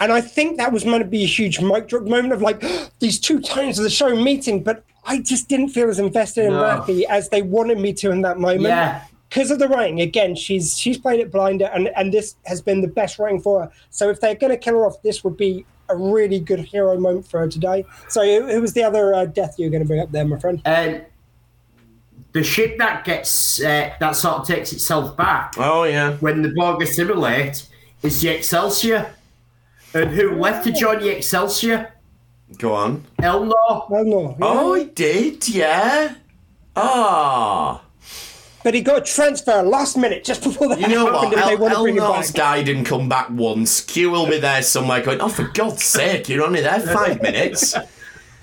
[0.00, 2.62] And I think that was meant to be a huge mic drop moment of like
[3.00, 6.52] these two tones of the show meeting, but I just didn't feel as invested in
[6.52, 6.62] No.
[6.62, 9.02] Raffi as they wanted me to in that moment Yeah.
[9.28, 12.80] because of the writing again she's she's played it blinder and and this has been
[12.80, 15.36] the best writing for her so if they're going to kill her off this would
[15.36, 19.14] be a really good hero moment for her today so who, who was the other
[19.14, 21.04] uh, death you were going to bring up there my friend And
[22.32, 26.14] the ship that gets uh, that sort of takes itself back Oh, yeah.
[26.16, 27.66] when the Borg assimilate
[28.02, 29.14] is the Excelsior.
[29.94, 31.93] And who left to join the Excelsior?
[32.58, 33.04] Go on.
[33.18, 33.52] Elnor.
[33.56, 36.14] oh no Oh, he did, yeah.
[36.76, 37.82] Ah.
[38.62, 41.38] but he got a transfer last minute just before that You know happened what?
[41.38, 43.80] and they El- want to bring him Elnor's back died and come back once.
[43.80, 47.74] Q will be there somewhere going, oh, for God's sake, you're only there five minutes.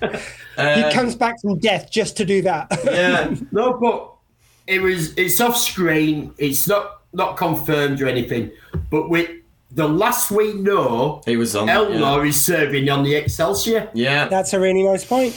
[0.00, 3.34] he comes back from death just to do that Yeah.
[3.52, 4.08] No, but
[4.66, 6.32] it was it's off screen.
[6.38, 8.50] It's not not confirmed or anything.
[8.90, 9.28] But with
[9.74, 11.68] the last we know, He was on.
[11.68, 13.88] Elnor is serving on the Excelsior.
[13.94, 14.28] Yeah.
[14.28, 15.34] that's a really nice point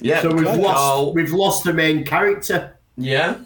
[0.00, 0.22] Yeah.
[0.22, 1.12] So we've Good lost call.
[1.14, 2.78] we've lost the main character.
[2.96, 3.36] Yeah.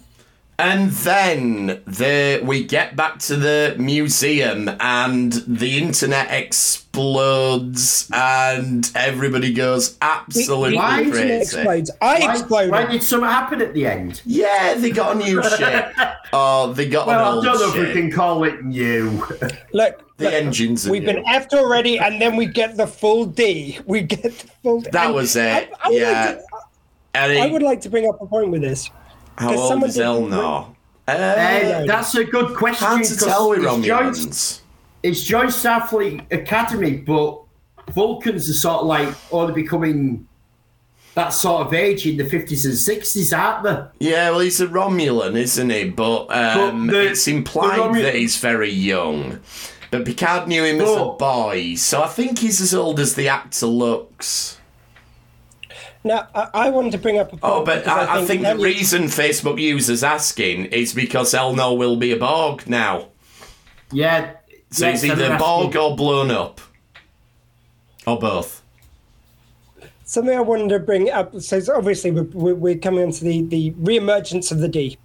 [0.59, 6.90] And then the we get back to the museum and the internet explodes
[8.13, 11.43] and everybody goes absolutely Why The internet crazy.
[11.43, 14.23] explodes i Why, exploded why did something happen at the end?
[14.25, 15.93] Yeah, they got a new ship.
[16.33, 19.11] Oh, they got Well, an I don't know if we can call it new.
[19.73, 20.87] look The look, engines.
[20.87, 21.15] Are We've new.
[21.15, 23.79] been effed already, and then we get the full D.
[23.87, 24.31] We get the
[24.63, 24.81] full.
[24.81, 24.91] D.
[24.93, 26.25] That and was it, I, I would yeah.
[26.25, 26.45] Like to,
[27.15, 28.91] And I would like to bring up a point with this.
[29.39, 30.75] how 'cause old someone is did- Elnor?
[31.09, 32.87] Uh, Uh, that's a good question.
[32.87, 34.61] hard to 'cause tell with it's joined, Romulans.
[35.03, 37.41] It's joined Starfleet Academy, but
[37.93, 40.27] Vulcans are sort of like only becoming
[41.15, 43.65] that sort of age in the 50s and 60s, aren't
[43.99, 44.09] they?
[44.11, 45.91] Yeah, well, he's a Romulan, isn't he?
[45.91, 49.41] But, um, But the- it's implied the Romu- that he's very young.
[49.91, 53.29] But Picard knew him as a boy, so I think he's as old as the
[53.29, 54.57] actor looks.
[56.05, 57.41] Now, I, I wanted to bring up a point.
[57.43, 61.77] Oh, but because I, I think the Elliot- reason Facebook users asking is because Elnor
[61.77, 63.09] will be a Borg now.
[63.93, 64.35] Yeah.
[64.71, 66.61] So yeah, he's so either they're Borg or blown up.
[68.07, 68.63] Or both.
[70.05, 71.39] something I wanted to bring up.
[71.41, 74.97] So obviously, we're, we're we're coming on to the the reemergence of the D.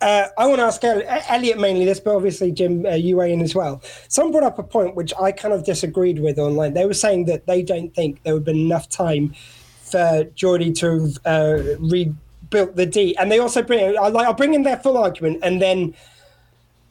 [0.00, 3.40] Uh, I want to ask Elliot mainly this, but obviously Jim, uh, you weigh in
[3.40, 3.80] as well.
[4.08, 6.74] Someone brought up a point which I kind of disagreed with online.
[6.74, 9.34] They were saying that they don't think there would have been enough time
[9.82, 13.96] for Geordi to have uh, rebuilt the D, and they also bring.
[13.96, 14.26] I like.
[14.26, 15.94] I'll bring in their full argument, and then.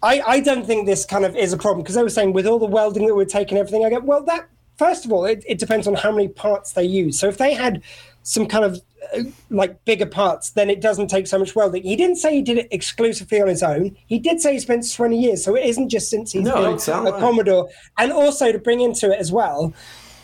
[0.03, 2.45] I, I don't think this kind of is a problem because I was saying with
[2.45, 3.85] all the welding that we're taking everything.
[3.85, 6.83] I go well that first of all it, it depends on how many parts they
[6.83, 7.17] use.
[7.17, 7.81] So if they had
[8.23, 8.81] some kind of
[9.15, 11.83] uh, like bigger parts, then it doesn't take so much welding.
[11.83, 13.97] He didn't say he did it exclusively on his own.
[14.07, 16.73] He did say he spent 20 years, so it isn't just since he's No, been
[16.73, 17.11] exactly.
[17.11, 17.69] a Commodore.
[17.97, 19.73] And also to bring into it as well,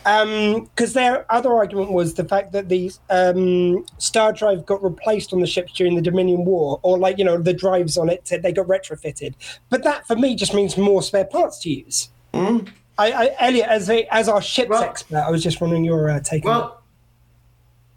[0.04, 5.40] because their other argument was the fact that the um, star drive got replaced on
[5.40, 8.52] the ships during the Dominion War, or like you know the drives on it they
[8.52, 9.34] got retrofitted.
[9.70, 12.10] But that for me just means more spare parts to use.
[12.34, 16.10] I, I, Elliot, as a, as our ships Well- expert, I was just wondering your
[16.10, 16.54] uh, take on it.
[16.54, 16.76] Well,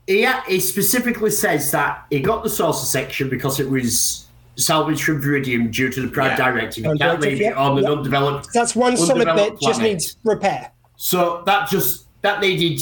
[0.07, 4.27] he, he specifically says that he got the saucer section because it was
[4.57, 6.51] salvaged from Veridian due to the Prime Yeah.
[6.51, 6.79] Directive.
[6.79, 8.49] You can't Directive, leave it yeah, on an undeveloped.
[8.53, 10.72] That's one solid undeveloped bit, just needs repair.
[11.03, 12.81] So that just that needed.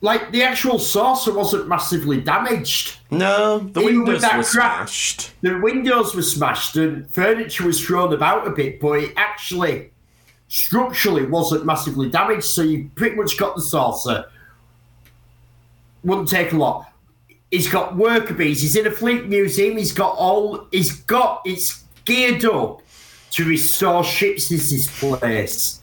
[0.00, 2.98] Like the actual saucer wasn't massively damaged.
[3.12, 5.30] No, the Even windows were smashed.
[5.42, 9.92] The windows were smashed and furniture was thrown about a bit, but it actually
[10.48, 12.46] structurally wasn't massively damaged.
[12.46, 14.24] So you pretty much got the saucer.
[16.02, 16.90] Wouldn't take a lot.
[17.52, 18.60] He's got worker bees.
[18.60, 19.76] He's in a fleet museum.
[19.76, 20.66] He's got all.
[20.72, 21.42] He's got.
[21.44, 22.82] It's geared up
[23.30, 24.48] to restore ships.
[24.48, 25.79] This is place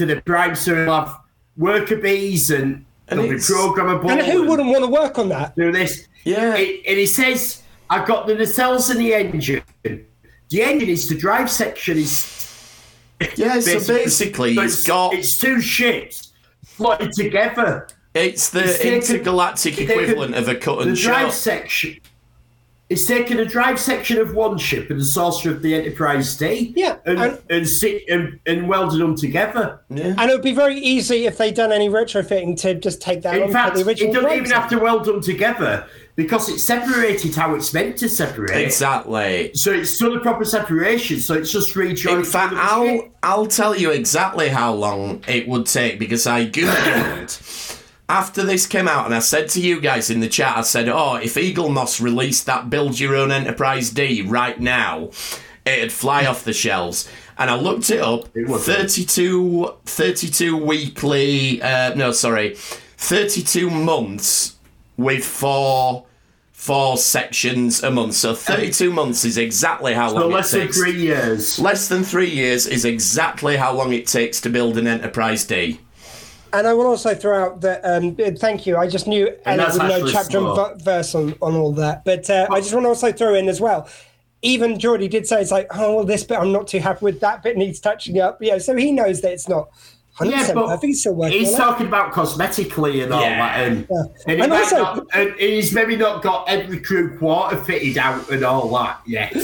[0.00, 0.54] to the prime.
[0.54, 1.18] So he'll have
[1.56, 4.10] worker bees and, And they'll be programmable.
[4.10, 5.54] And who and- wouldn't want to work on that?
[5.56, 6.08] do this.
[6.24, 6.54] Yeah.
[6.56, 9.62] It, and he says, I've got the nacelles in the engine.
[9.82, 12.36] The engine is the drive section is
[13.36, 16.32] Yeah, so basically, so it's got it's two ships
[16.66, 17.86] slotted together.
[18.14, 18.80] it's the it's
[19.10, 21.34] intergalactic taken equivalent of a cut and The and drive shot.
[21.34, 21.96] section
[22.90, 26.72] it's taken a drive section of one ship and the saucer of the Enterprise D.
[26.76, 29.78] Yeah, And and- and, sit, and, and welded them together.
[29.88, 30.14] Yeah.
[30.18, 33.36] And it would be very easy if they'd done any retrofitting to just take that
[33.36, 34.12] on In fact, the it original.
[34.14, 35.86] doesn't drive even have to weld them together
[36.16, 38.60] because it's separated how it's meant to separate.
[38.64, 39.52] Exactly.
[39.54, 41.20] So it's still a proper separation.
[41.20, 42.18] So it's just rejoined.
[42.18, 43.08] In fact, I'll.
[43.22, 47.28] I'll tell you exactly how long it would take because I googled
[48.10, 50.88] after this came out, and I said to you guys in the chat, I said,
[50.88, 55.10] "Oh, if Eaglemoss released that Build Your Own Enterprise D right now,
[55.64, 57.08] it'd fly off the shelves."
[57.38, 58.28] And I looked it up.
[58.36, 58.60] It would.
[58.60, 61.62] 32, 32 weekly.
[61.62, 62.54] Uh, no, sorry,
[62.98, 64.56] thirty-two months
[64.96, 66.06] with four.
[66.52, 70.66] Four sections a month, so thirty-two months is exactly how So long less it than
[70.66, 70.78] takes.
[70.78, 71.58] three years.
[71.58, 75.80] Less than three years is exactly how long it takes to build an Enterprise D.
[76.52, 77.80] And I will also throw out that.
[77.84, 78.76] Um, thank you.
[78.76, 82.04] I just knew and that's would know chapter and verse on, on all that.
[82.04, 83.88] But uh, I just want to also throw in as well.
[84.42, 87.20] Even Geordi did say it's like, oh well, this bit I'm not too happy with.
[87.20, 88.38] That bit needs touching up.
[88.40, 89.68] Yeah, so he knows that it's not
[90.16, 90.82] 100 Yeah, percent but.
[90.82, 91.56] He's still working he's it.
[91.56, 93.38] talking about cosmetically and all Yeah.
[93.38, 94.02] that, and, Yeah.
[94.26, 98.28] and, he And also- not, and he's maybe not got every crew quarter fitted out
[98.30, 99.34] and all that yet.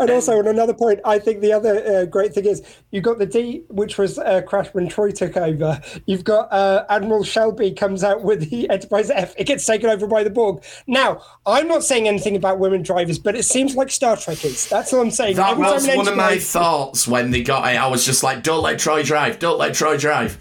[0.00, 3.18] And also, on another point, I think the other uh, great thing is you've got
[3.18, 5.80] the D, which was uh, crashed when Troi took over.
[6.06, 9.34] You've got uh, Admiral Shelby comes out with the Enterprise F.
[9.36, 10.64] It gets taken over by the Borg.
[10.86, 14.68] Now, I'm not saying anything about women drivers, but it seems like Star Trek is.
[14.68, 15.36] That's all I'm saying.
[15.36, 17.76] That Every was one of my Enterprise- thoughts when they got it.
[17.76, 20.38] I was just like, don't let Troi drive, don't let Troi drive.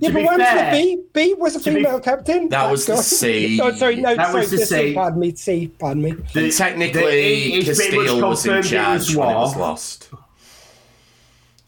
[0.00, 1.02] be, Yeah, but be what happened fair, B?
[1.12, 2.48] B was a to be- female captain.
[2.50, 2.96] That was the.
[2.98, 3.60] C.
[3.60, 4.88] Oh, sorry, no, That sorry, was the the C.
[4.88, 4.94] C.
[4.94, 5.68] Pardon me, C.
[5.78, 6.10] Pardon me.
[6.32, 9.56] the- And technically, the- it's Castillo was in confirmed it charge was when it was
[9.56, 10.08] lost.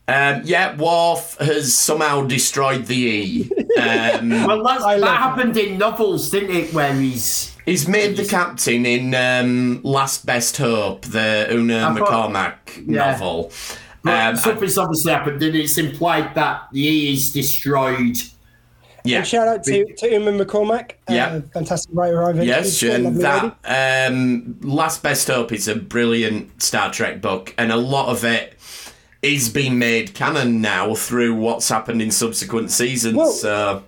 [0.08, 3.50] Um, yeah, Worf has somehow destroyed the E.
[3.80, 6.74] Um, Well, that's, that love happened in novels, didn't it?
[6.74, 12.58] Where he's he's made the captain in um, Last Best Hope, the Una I thought-
[12.84, 13.12] Yeah.
[13.12, 13.52] novel.
[14.02, 18.16] But Um, something's obviously happened, and it's implied that the E is destroyed.
[19.04, 19.18] yeah.
[19.18, 20.92] And shout out to, to Una McCormack.
[21.08, 21.26] Yeah.
[21.26, 23.20] Uh, fantastic writer I've Yes, introduced, a and
[23.64, 28.24] that um, Last Best Hope is a brilliant Star Trek book, and a lot of
[28.24, 28.56] it
[29.22, 33.16] is being made canon now through what's happened in subsequent seasons.
[33.16, 33.82] Well- so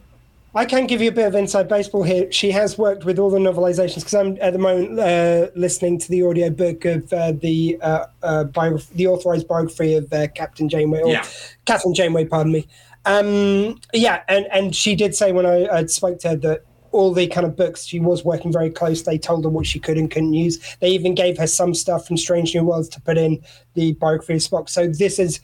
[0.54, 2.30] I can give you a bit of inside baseball here.
[2.30, 6.08] She has worked with all the novelizations because I'm at the moment uh, listening to
[6.10, 10.68] the audio book of uh, the uh, uh, biograph- the authorized biography of uh, Captain
[10.68, 11.22] Janeway, or Yeah.
[11.66, 12.68] Kathryn Janeway, pardon me.
[13.06, 17.14] Um, yeah, and, and she did say when I, I spoke to her that all
[17.14, 19.02] the kind of books she was working very close.
[19.04, 20.76] They told her what she could and couldn't use.
[20.80, 23.42] They even gave her some stuff from Strange New Worlds to put in
[23.72, 24.68] the biography of Spock.
[24.68, 25.40] So this is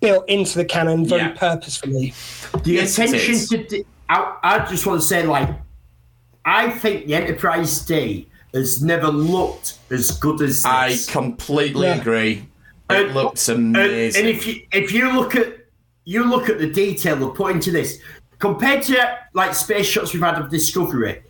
[0.00, 1.34] built into the canon very Yeah.
[1.34, 2.12] purposefully.
[2.64, 3.64] The Yes, attention to.
[3.68, 5.48] De- I, I just want to say, like,
[6.44, 11.08] I think the Enterprise D has never looked as good as this.
[11.08, 12.00] I completely Yeah.
[12.00, 12.46] agree.
[12.90, 14.20] It And- looks and, amazing.
[14.26, 15.56] and if you if you look at
[16.04, 17.98] you look at the detail they put into this
[18.38, 21.22] compared to like space shots we've had of Discovery,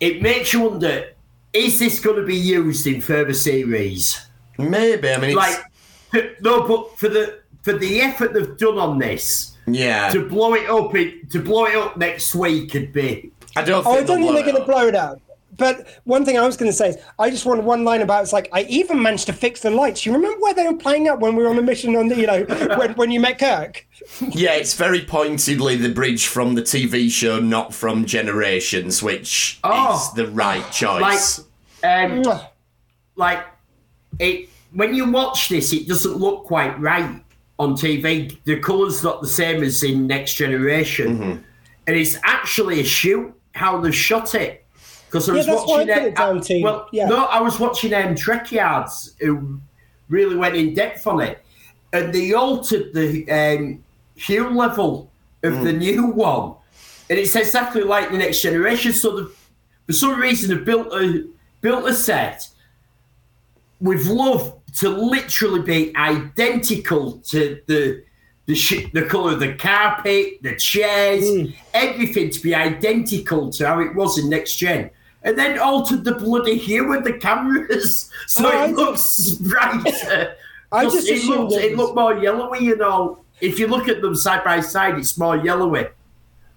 [0.00, 1.12] it makes you wonder:
[1.52, 4.18] is this going to be used in further series?
[4.58, 5.64] Maybe I mean, it's, Like,
[6.12, 10.54] to- no, but for the for the effort they've done on this, yeah, to blow
[10.54, 14.04] it up in, to blow it up next week would be I don't Oh, think
[14.04, 15.20] I don't think they're going to to blow it up.
[15.56, 18.24] But one thing I was going to say is, I just wanted one line about
[18.24, 20.04] it's like I even managed to fix the lights.
[20.04, 22.16] You remember where they were playing up when we were on the mission on the
[22.16, 22.42] you know
[22.76, 23.86] when, when you met Kirk?
[24.20, 29.94] Yeah, it's very pointedly the bridge from the TV show, not from Generations, which Oh.
[29.94, 31.40] is the right like, choice.
[31.84, 32.24] um,
[33.14, 33.44] like
[34.18, 37.23] it when you watch this, it doesn't look quite right
[37.58, 38.36] on TV.
[38.44, 41.42] The colour's not the same as in Next Generation, Mm-hmm.
[41.86, 44.64] and it's actually a shoot how they shot it.
[45.06, 47.06] Because I Yeah, was that's why I watching put it down to- well, yeah.
[47.08, 49.60] no, I was watching um, Trek Yards who
[50.08, 51.44] really went in depth on it,
[51.92, 53.84] and they altered the um,
[54.16, 55.10] hue level
[55.44, 56.54] of the new one,
[57.10, 58.92] and it's exactly like the Next Generation.
[58.92, 59.32] So the,
[59.86, 61.26] for some reason, they built a
[61.60, 62.48] built a set
[63.80, 68.02] with love to literally be identical to the
[68.46, 71.46] the sh- the color of the carpet, the chairs, Hmm.
[71.72, 74.90] everything to be identical to how it was in next gen,
[75.22, 80.34] and then altered the bloody hue of the cameras so Oh, it I- looks brighter.
[80.72, 83.24] I just it looks it it looked more yellowy and all.
[83.40, 85.86] If you look at them side by side, it's more yellowy.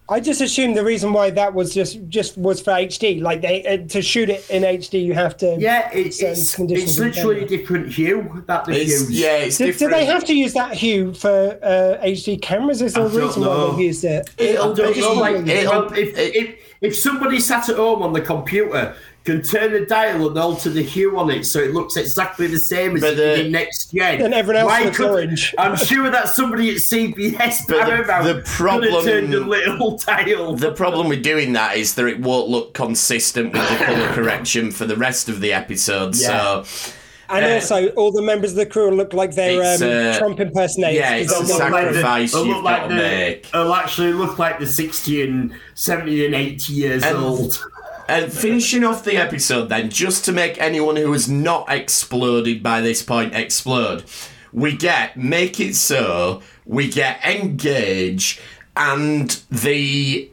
[0.10, 3.22] I just assumed the reason why that was just just was for HD.
[3.22, 6.84] Like they uh, to shoot it in HD, you have to Yeah, it, certain it's
[6.84, 7.48] it's literally a camera.
[7.58, 9.12] different hue that they It's, use.
[9.12, 12.82] yeah, it's Do, do they have to use that hue for uh, HD cameras?
[12.82, 14.30] Is there a I don't reason why they've used it?
[14.38, 17.76] It'll I don't be- know, like, it'll- well, if, it- if, if somebody sat at
[17.76, 18.96] home on the computer
[19.28, 22.58] can turn the dial and alter the hue on it so it looks exactly the
[22.58, 24.20] same as But the- next gen.
[24.20, 25.54] Then everyone else why looks could- orange.
[25.58, 30.56] I'm sure that somebody at CBS But the- the problem- turned the little dial.
[30.56, 34.72] The problem with doing that is that it won't look consistent with the colour correction
[34.72, 36.16] for the rest of the episode.
[36.16, 36.64] Yeah.
[36.64, 36.94] So,
[37.30, 40.40] And Uh, also, all the members of the crew look like they're um, uh, Trump
[40.40, 40.96] impersonators.
[40.98, 41.84] yeah, 'cause it's they're a not sacrifice.
[41.84, 41.94] great.
[42.02, 43.52] sacrifice you've look like got to the- make.
[43.52, 47.60] They'll actually look like the 60 and 70 and 80 years And- old.
[48.08, 52.82] And finishing off the episode, then, just to make anyone who has not exploded by
[52.82, 54.06] this point explode,
[54.54, 58.40] we get Make It So, we get Engage,
[58.76, 60.30] and the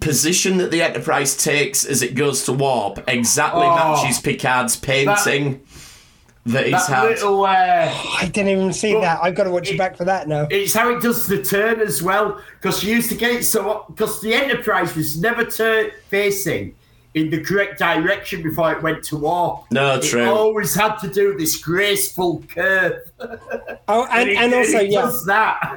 [0.00, 3.74] position that the Enterprise takes as it goes to warp exactly Oh.
[4.02, 5.60] matches Picard's painting that,
[6.44, 7.08] he's That had.
[7.08, 7.44] little.
[7.44, 9.20] Uh, I didn't even see that.
[9.22, 10.46] I've got to watch it- it back for that now.
[10.50, 13.84] It's how it does the turn as well, because you used to get it so
[13.88, 16.74] because the Enterprise was never turn facing
[17.14, 19.64] in the correct direction before it went to war.
[19.72, 20.24] No, it true.
[20.30, 23.00] always had to do this graceful curve,
[23.88, 25.76] Oh, and, it- and also, it yeah, does that.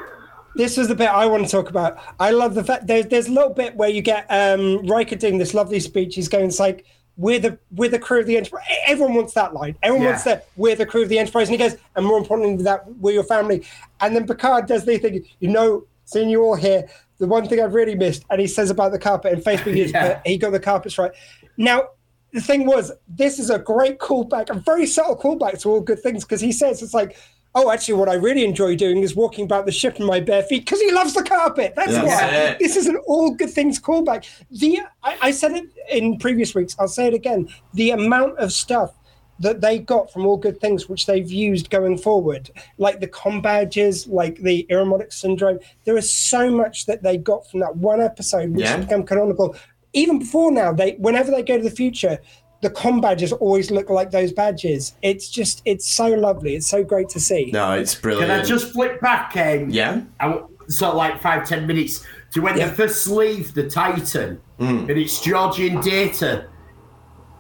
[0.55, 1.97] this was the bit I want to talk about.
[2.20, 5.39] I love the fact there's there's a little bit where you get um, Riker doing
[5.39, 6.14] this lovely speech.
[6.16, 6.86] He's going, it's like,
[7.18, 8.66] we're the we're the crew of the Enterprise.
[8.88, 9.76] Everyone wants that line.
[9.84, 10.09] Everyone Yeah.
[10.11, 10.47] wants that.
[10.55, 11.47] We're the crew of the Enterprise.
[11.49, 13.64] And he goes, and more importantly than that, we're your family.
[14.01, 15.24] And then Picard does the thing.
[15.39, 16.88] You know, seeing you all here,
[17.20, 19.91] the one thing I've really missed, and he says about the carpet and Facebook is,
[19.93, 20.22] Yeah.
[20.26, 21.11] he got the carpets right.
[21.57, 21.89] Now.
[22.36, 25.99] The thing was, this is a great callback, a very subtle callback to all good
[25.99, 27.16] things, because he says it's like,
[27.56, 30.43] oh, actually, what I really enjoy doing is walking about the ship in my bare
[30.43, 31.74] feet because he loves the carpet.
[31.76, 32.28] That's That's why.
[32.30, 32.60] it.
[32.60, 34.26] This is an all good things callback.
[34.51, 36.76] The I, I said it in previous weeks.
[36.80, 37.47] I'll say it again.
[37.74, 38.93] The amount of stuff
[39.39, 43.41] that they got from all good things, which they've used going forward, like the com
[43.41, 45.60] badges, like the Irumodic syndrome.
[45.86, 48.78] There is so much that they got from that one episode, which Yeah.
[48.78, 49.56] has become canonical.
[49.93, 52.20] Even before now, they whenever they go to the future.
[52.64, 54.93] The com badges always look like those badges.
[55.01, 56.55] It's just, it's so lovely.
[56.55, 57.49] It's so great to see.
[57.51, 58.30] No, it's brilliant.
[58.32, 59.36] Can I just flip back?
[59.36, 60.01] Um, Yeah?
[60.22, 62.70] I w- sort of like five ten minutes to when Yeah.
[62.70, 64.89] they first leave the Titan, Hmm.
[64.89, 66.45] and it's Geordi and Data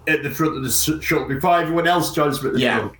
[0.09, 2.79] at the front of the s- shuttle before everyone else joins them at the Yeah.
[2.79, 2.91] front.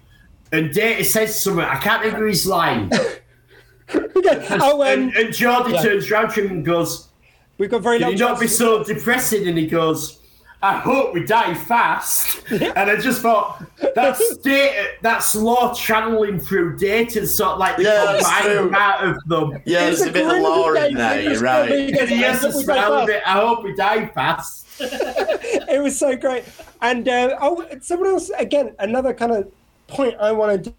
[0.54, 1.66] And Data says something.
[1.66, 2.90] I can't remember his line.
[3.94, 5.82] oh, um, and, and Geordi yeah.
[5.82, 7.10] turns round to him and goes,
[7.58, 10.20] we've got very "Can long you not be so depressing?" And he goes.
[10.64, 12.42] I hope we die fast.
[12.50, 17.84] And I just thought that's data, that's Lore channeling through data, sort of like the
[17.84, 18.72] Yeah, combined true.
[18.72, 19.62] part of them.
[19.66, 21.70] Yeah, It's there's a bit of grin lore the in there, you're just right.
[21.70, 23.22] And he has I to hope we smile die.
[23.26, 24.66] I hope we die fast.
[24.80, 26.46] it was so great.
[26.82, 29.52] And uh, oh, someone else again, another kind of
[29.88, 30.74] point I wanted to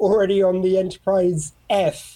[0.00, 2.15] already on the Enterprise F.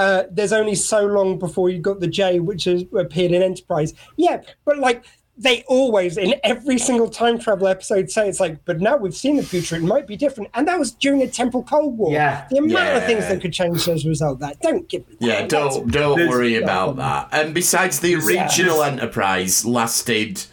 [0.00, 3.92] Uh, there's only so long before you got the J, which has appeared in Enterprise.
[4.16, 5.04] Yeah, but like
[5.36, 9.36] they always in every single time travel episode say it's like, but now we've seen
[9.36, 10.50] the future, it might be different.
[10.54, 12.12] And that was during a temporal Cold War.
[12.12, 12.46] Yeah.
[12.50, 14.60] the amount of things that could change as a result of that.
[14.60, 15.48] Don't give me Yeah, that.
[15.50, 17.28] don't don't There's- worry about that.
[17.32, 18.88] And besides, the original Yeah.
[18.88, 20.44] Enterprise lasted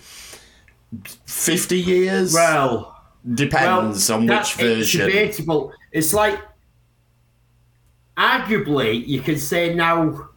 [1.26, 2.34] fifty years.
[2.34, 2.96] Well,
[3.34, 5.06] depends on that- which It's version.
[5.08, 5.74] debatable.
[5.92, 6.40] It's like,
[8.18, 10.30] arguably, you can say now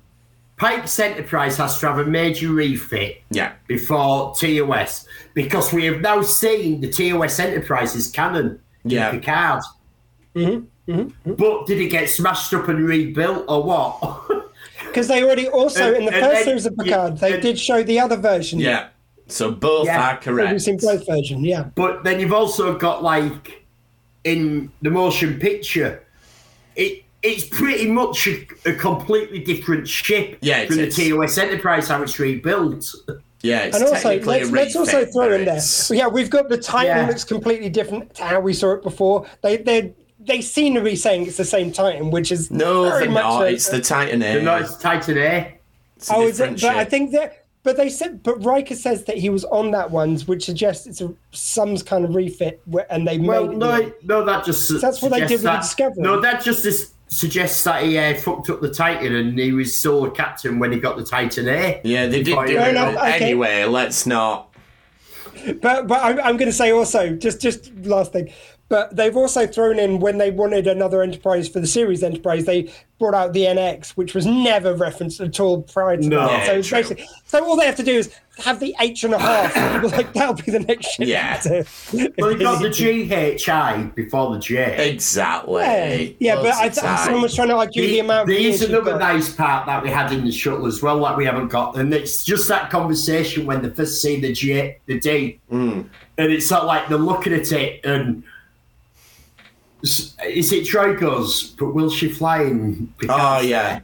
[0.57, 3.53] Pike's Enterprise has to have a major refit Yeah.
[3.67, 9.11] before TOS because we have now seen the TOS Enterprise's is canon Yeah.
[9.11, 9.63] in Picard.
[10.35, 10.93] Mm-hmm.
[10.93, 11.01] Mm-hmm.
[11.01, 11.33] Mm-hmm.
[11.35, 14.23] But did it get smashed up and rebuilt or what?
[14.87, 17.59] Because they already also And- in the first then- series of Picard, they and- did
[17.59, 18.59] show the other version.
[18.59, 18.89] Yeah.
[19.29, 20.19] So both Yeah.
[20.27, 21.45] are We've seen both version.
[21.45, 21.65] Yeah.
[21.77, 23.65] but then you've also got like
[24.25, 26.03] in the motion picture,
[26.75, 30.97] it it's pretty much a, a completely different ship Yeah, from is.
[30.97, 32.95] the TOS Enterprise how it's rebuilt.
[33.43, 35.61] Yeah, it's And also, let's, a let's also throw in there.
[35.91, 37.07] Yeah, we've got the Titan Yeah.
[37.09, 39.27] looks completely different to how we saw it before.
[39.43, 43.05] They they they seem to be saying it's the same Titan, which is No, very
[43.05, 43.43] they're much not.
[43.45, 44.35] a- It's the Titan A.
[44.35, 45.59] The noise Titan A.
[45.97, 46.67] It's a Oh, is different it?
[46.67, 47.37] But I think that.
[47.63, 51.03] But they said, but Riker says that he was on that one, which suggests it's
[51.03, 53.59] a, some kind of refit, where, and they Well, made.
[53.59, 56.03] no, no, that just su- That's what they did with that, Discovery.
[56.03, 59.77] No, that just is, suggests that he uh, fucked up the Titan and he was
[59.77, 61.81] sole captain when he got the Titan A.
[61.85, 62.69] Yeah, they did Before do it.
[62.69, 63.25] Enough, okay.
[63.25, 64.47] Anyway, let's not.
[65.61, 68.33] But but I'm, I'm going to say also just just last thing.
[68.71, 72.73] But they've also thrown in when they wanted another Enterprise for the series Enterprise, they
[73.01, 76.29] brought out the NX, which was never referenced at all prior to No.
[76.29, 76.47] that.
[76.47, 79.19] So it's basically, so all they have to do is have the H and a
[79.19, 79.57] half.
[79.57, 81.09] and people like that'll be the next ship.
[81.09, 81.37] Yeah.
[81.41, 81.65] to-
[82.17, 82.71] Well, he got the
[83.45, 84.89] GHI before the J.
[84.93, 86.17] Exactly.
[86.21, 86.99] yeah, yeah, but I, Loads I, time.
[87.05, 88.21] someone was trying to argue the, amount.
[88.23, 89.01] of There's years another got.
[89.01, 91.93] nice part that we had in the shuttle as well that we haven't got, and
[91.93, 95.81] it's just that conversation when they first see the J, the D, Hmm.
[96.19, 98.30] and it's sort of like they're looking at it, and s-
[99.83, 100.95] is it Troi
[101.59, 102.93] but will she fly in?
[103.09, 103.81] Oh yeah,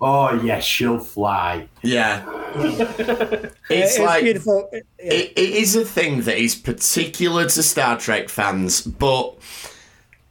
[0.00, 1.68] Oh yes, she'll fly.
[1.82, 2.24] yeah.
[3.68, 4.68] Yeah, It's like beautiful.
[4.72, 9.36] it, it is a thing that is particular to Star Trek fans, but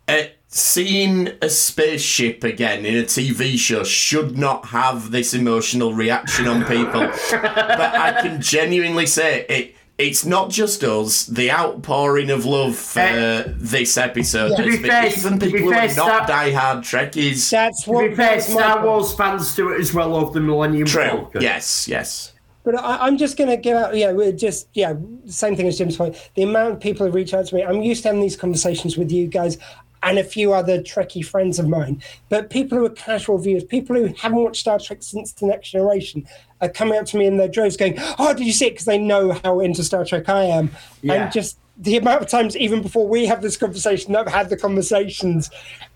[0.08, 6.48] uh, seeing a spaceship again in a TV show should not have this emotional reaction
[6.48, 7.02] on people.
[7.32, 9.76] but I can genuinely say it.
[9.98, 11.26] It's not just us.
[11.26, 15.46] The outpouring of love for Uh, this episode To has be been fair- even to
[15.46, 15.94] be people who fair, are not
[16.26, 17.50] Star- diehard Trekkies.
[17.50, 18.10] That's To what.
[18.10, 18.86] be fair, that's my Star point.
[18.88, 21.04] Wars fans do it as well of the Millennium True.
[21.04, 21.42] Falcon.
[21.42, 21.88] Yes.
[21.88, 22.34] Yes.
[22.66, 24.96] But I, I'm just going to give out, yeah, we're just, yeah,
[25.28, 26.18] same thing as Jim's point.
[26.36, 28.98] The amount of people who reach out to me, I'm used to having these conversations
[28.98, 29.58] with you guys
[30.06, 32.02] and a few other Trekkie friends of mine.
[32.30, 35.72] But people who are casual viewers, people who haven't watched Star Trek since The Next
[35.72, 36.26] Generation,
[36.62, 38.72] are coming up to me in their droves going, Oh, did you see it?
[38.72, 40.72] Because they know how into Star Trek I am.
[41.02, 41.14] Yeah.
[41.14, 44.50] And just the amount of times, even before we have this conversation, that I've had
[44.50, 45.50] the conversations,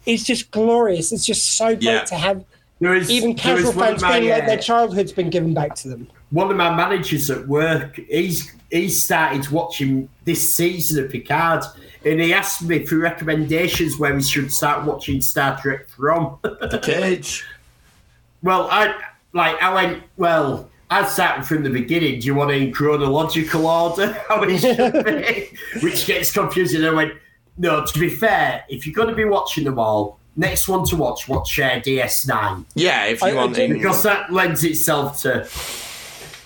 [0.05, 1.11] is just glorious.
[1.11, 2.03] It's just so great Yeah.
[2.05, 2.43] to have
[2.81, 6.07] is even casual fans my, feeling like their childhood's been given back to them.
[6.31, 11.63] one of my managers at work, he's he's started watching this season of Picard,
[12.05, 16.37] and he asked me for recommendations where we should start watching Star Trek from.
[16.43, 17.45] The cage.
[18.43, 18.93] well, I
[19.33, 20.69] like I went well.
[20.91, 22.19] I started from the beginning.
[22.19, 24.11] Do you want it in chronological order?
[24.27, 25.49] How it should be,
[25.81, 26.83] which gets confusing.
[26.83, 27.13] I went
[27.57, 27.85] no.
[27.85, 31.27] To be fair, if you're going to be watching them all, next one to watch,
[31.27, 33.05] watch uh, DS9 Yeah.
[33.05, 33.55] If you I- I want.
[33.55, 35.47] did- in- because that lends itself to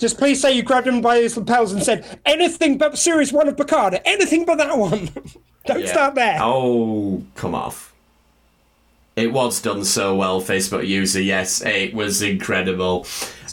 [0.03, 3.47] Just please say you grabbed him by his lapels and said anything but series one
[3.47, 5.09] of Picard, anything but that one.
[5.65, 5.85] Don't Yeah.
[5.85, 6.39] start there.
[6.41, 7.93] Oh, come off.
[9.15, 11.21] It was done so well, Facebook user.
[11.21, 13.07] Yes, it was incredible.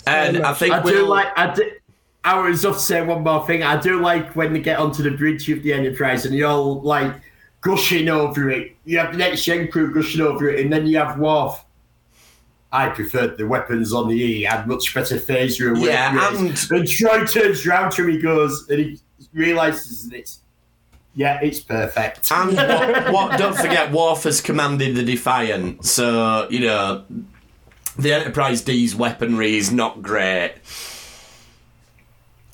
[0.08, 1.28] And I think I do we'll, like.
[1.38, 1.70] I do.
[2.24, 3.62] I was just say one more thing.
[3.62, 6.80] I do like when they get onto the bridge of the Enterprise and you're all
[6.80, 7.14] like
[7.60, 8.74] gushing over it.
[8.84, 11.64] You have the next gen crew gushing over it, and then you have Worf.
[12.72, 14.42] I preferred the weapons on the E.
[14.42, 15.86] Had much better phaser and weapons.
[15.86, 16.70] Yeah, weight rates.
[16.70, 18.10] and Troi turns round to him.
[18.10, 19.00] He goes and he
[19.32, 20.38] realizes that it's
[21.14, 22.30] yeah, it's perfect.
[22.30, 27.04] And what, what, don't forget, Worf has commanded the Defiant, so, you know,
[27.98, 30.54] the Enterprise D's weaponry is not great.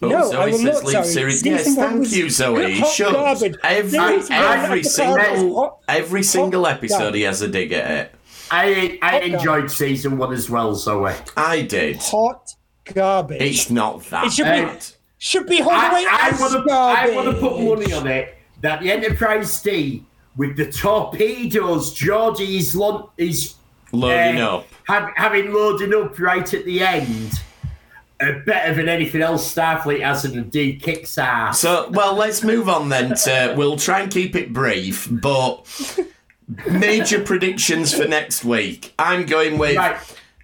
[0.02, 1.04] Oh, No, Zoe I will says not, leave Zoe.
[1.04, 2.78] Siri- Yes, thank was you, Zoe.
[2.80, 3.12] hot Shucks.
[3.12, 3.54] garbage.
[3.62, 8.14] Every, every of Picard was single, every single episode he has a dig at it.
[8.50, 9.22] I I God.
[9.24, 11.14] enjoyed season one as well, Zoe.
[11.36, 11.96] I did.
[11.96, 12.48] Hot
[12.84, 13.40] garbage.
[13.42, 14.86] It's not that It should be- bad.
[15.18, 18.06] Should be hauled away I, I as want to I want to put money on
[18.06, 20.04] it that the Enterprise D
[20.36, 23.54] with the torpedoes, Geordi is, lo- is
[23.92, 24.66] Loading uh, up.
[24.88, 27.40] have, having loading up right at the end.
[28.20, 31.60] Uh, better than anything else Starfleet has in the D kicks ass.
[31.60, 33.54] So, well, let's move on then to.
[33.56, 35.66] We'll try and keep it brief, but
[36.70, 38.94] major predictions for next week.
[38.98, 39.96] I'm going with Right.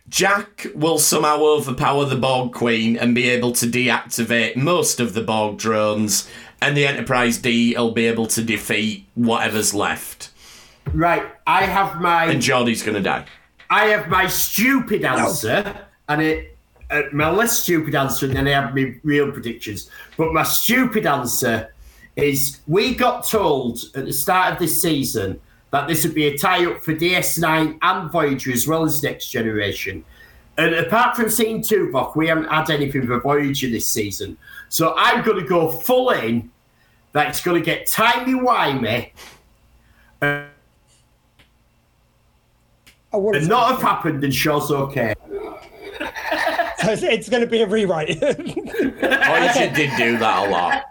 [0.08, 5.22] Jack will somehow overpower the Borg Queen and be able to deactivate most of the
[5.22, 6.28] Borg drones,
[6.60, 10.30] and the Enterprise D will be able to defeat whatever's left.
[10.92, 13.24] Right, I have my And Geordi's going to die.
[13.70, 16.58] I have my stupid answer, and it
[16.90, 19.88] uh, my less stupid answer, and then I have my real predictions.
[20.18, 21.72] But my stupid answer
[22.16, 25.40] is we got told at the start of this season
[25.72, 29.28] that this would be a tie up for DS9 and Voyager as well as Next
[29.28, 30.04] Generation.
[30.58, 34.36] And apart from seeing Tuvok, we haven't had anything for Voyager this season.
[34.68, 36.50] So I'm going to go full in
[37.12, 39.12] that it's going to get timey-wimey
[40.20, 40.44] uh,
[43.14, 45.14] Oh, and not have happened and Shaw's okay.
[46.82, 48.18] So it's, it's going to be a rewrite.
[48.18, 48.34] Voyager
[49.72, 50.82] did do that a lot.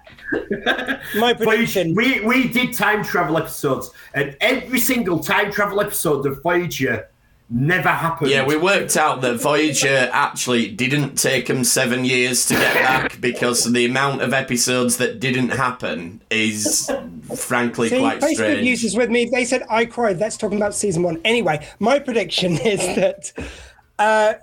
[1.16, 1.96] My prediction.
[1.96, 7.08] we, we did time travel episodes, and every single time travel episode of Voyager
[7.52, 8.32] never happened.
[8.32, 13.20] Yeah, we worked out that Voyager actually didn't take them seven years to get back
[13.20, 16.90] because the amount of episodes that didn't happen is
[17.36, 18.68] frankly See, quite Facebook strange.
[18.68, 19.26] users with me.
[19.26, 20.18] They said I cried.
[20.18, 21.20] That's talking about season one.
[21.26, 23.34] Anyway, my prediction is that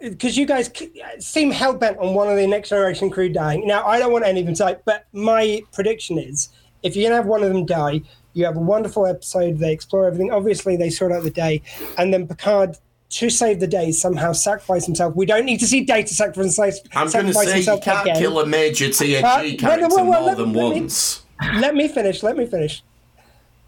[0.01, 0.71] because you guys
[1.19, 3.67] seem hell bent on one of the next generation crew dying.
[3.67, 6.49] Now I don't want any of them to die, but my prediction is
[6.83, 8.03] if you're gonna have one of them die,
[8.35, 9.59] you have a wonderful episode.
[9.59, 10.31] They explore everything.
[10.31, 11.63] Obviously, they sort out the day,
[11.97, 12.77] and then Picard.
[13.13, 15.17] To save the day, somehow sacrifice himself.
[15.17, 16.89] We don't need to see Data sacrifice, himself.
[16.95, 18.17] I'm going to say you can't again.
[18.17, 21.23] kill a major TNG Uh, character more let- than let me- once.
[21.59, 22.23] let me finish.
[22.23, 22.83] Let me finish.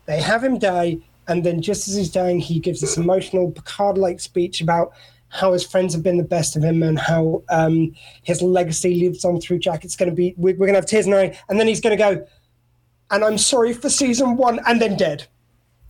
[0.04, 4.20] They have him die, and then just as he's dying, he gives this emotional Picard-like
[4.20, 4.92] speech about
[5.30, 9.24] how his friends have been the best of him and how um, his legacy lives
[9.24, 9.84] on through Jack.
[9.84, 11.66] It's going to be we're, we're going to have tears in our eye, and then
[11.66, 12.26] he's going to go,
[13.10, 15.26] and I'm sorry for season one, and then dead.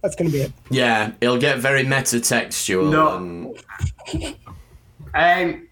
[0.03, 0.53] That's going to be it.
[0.71, 2.91] Yeah, it'll get very meta-textual.
[2.91, 3.17] No.
[3.17, 4.37] And,
[5.13, 5.69] Um,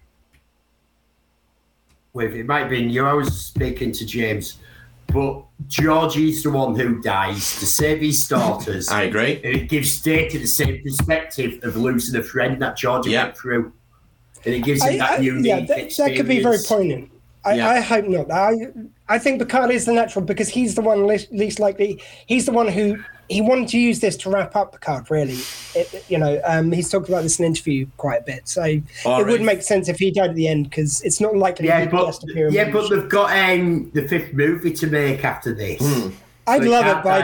[2.13, 3.05] wait, it might have been you.
[3.05, 4.57] I was speaking to James,
[5.11, 8.87] but Geordi's the one who dies to save his daughters.
[8.89, 9.35] I agree.
[9.43, 13.25] and it gives Data the same perspective of losing a friend that Geordi Yeah.
[13.25, 13.73] went through.
[14.45, 17.11] And it gives him I, that I, unique yeah, that, that could be very poignant.
[17.43, 17.69] I, Yeah.
[17.69, 18.31] I hope not.
[18.31, 18.53] I
[19.07, 22.01] I think Picard is the natural because he's the one least, least likely.
[22.25, 22.97] He's the one who
[23.29, 25.37] he wanted to use this to wrap up the card, Really,
[25.75, 28.47] it, you know, um, he's talked about this in an interview quite a bit.
[28.47, 28.61] So
[29.05, 31.35] Or it would if- make sense if he died at the end because it's not
[31.37, 32.49] likely Yeah, he'd but just appear.
[32.49, 35.79] yeah, but they've got um, the fifth movie to make after this.
[35.81, 36.09] Hmm.
[36.49, 37.23] I'd So love it, but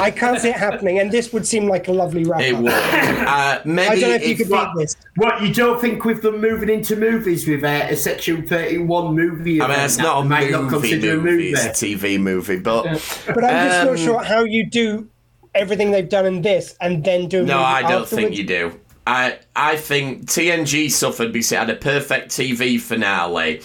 [0.00, 0.04] I.
[0.06, 0.98] I can't see it happening.
[0.98, 2.72] And this would seem like a lovely wrap It would.
[2.72, 4.96] Uh, maybe I don't know if you if- could beat this.
[5.16, 9.14] What you don't think with them moving into movies with uh, a Section Thirty One
[9.14, 9.60] movie?
[9.60, 11.50] I mean, it's not a they might not movie, a movie, movie.
[11.50, 12.84] it's a TV movie, but
[13.26, 15.08] But I'm just Um, not sure how you do
[15.54, 17.40] everything they've done in this and then do.
[17.40, 18.10] a no, movie I don't afterwards.
[18.10, 18.80] think you do.
[19.06, 23.62] I I think TNG suffered because it had a perfect TV finale,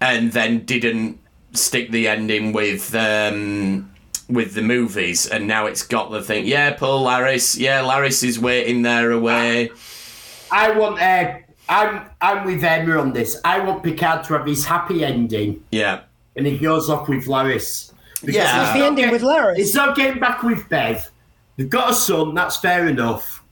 [0.00, 1.18] and then didn't
[1.52, 3.90] stick the ending with um,
[4.28, 6.46] with the movies, and now it's got the thing.
[6.46, 7.58] Yeah, Paul Laris.
[7.58, 9.70] Yeah, Laris is waiting there away.
[10.52, 11.00] I want.
[11.00, 11.38] Uh,
[11.68, 12.08] I'm.
[12.20, 13.40] I'm with Emma on this.
[13.44, 16.00] I want Picard to have his happy ending, Yeah,
[16.36, 17.92] and he goes off with Laris.
[18.22, 18.32] Yeah.
[18.32, 19.56] he's What's the ending get- with Laris?
[19.56, 21.08] He's not getting back with Bev.
[21.56, 22.34] They've got a son.
[22.34, 23.42] That's fair enough.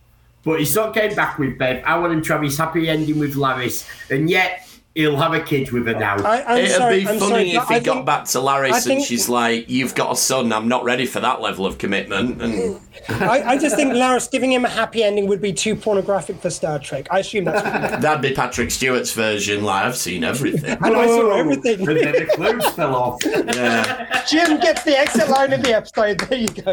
[0.44, 1.82] But he's not getting back with Bev.
[1.85, 4.66] I want him to have his happy ending with Laris, and yet
[4.97, 6.16] he'll have a kid with her now.
[6.24, 8.39] I, I'm it'd sorry, be I'm funny sorry, if he I got think- back to
[8.39, 10.52] Laris I and think- she's like, "You've got a son.
[10.52, 14.51] I'm not ready for that level of commitment." And I, I just think Laris giving
[14.52, 17.06] him a happy ending would be too pornographic for Star Trek.
[17.10, 19.62] I assume that's what that'd be Patrick Stewart's version.
[19.62, 20.77] Like, I've seen everything.
[20.82, 21.86] And I saw everything.
[21.86, 23.23] And then the clothes fell off.
[23.56, 24.24] Yeah.
[24.28, 26.18] Jim gets the exit line of the episode.
[26.20, 26.73] There you go.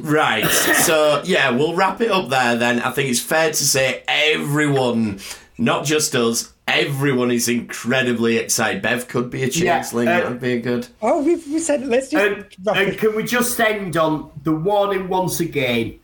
[0.00, 0.46] Right.
[0.46, 2.80] So yeah, we'll wrap it up there then.
[2.80, 5.18] I think it's fair to say everyone,
[5.58, 8.80] not just us, everyone is incredibly excited.
[8.82, 10.08] Bev could be a Yeah, changeling.
[10.08, 10.86] uh, That'd be a good.
[11.02, 12.24] Oh, we, we said let's just.
[12.24, 15.98] And, and can we just end on the warning once again?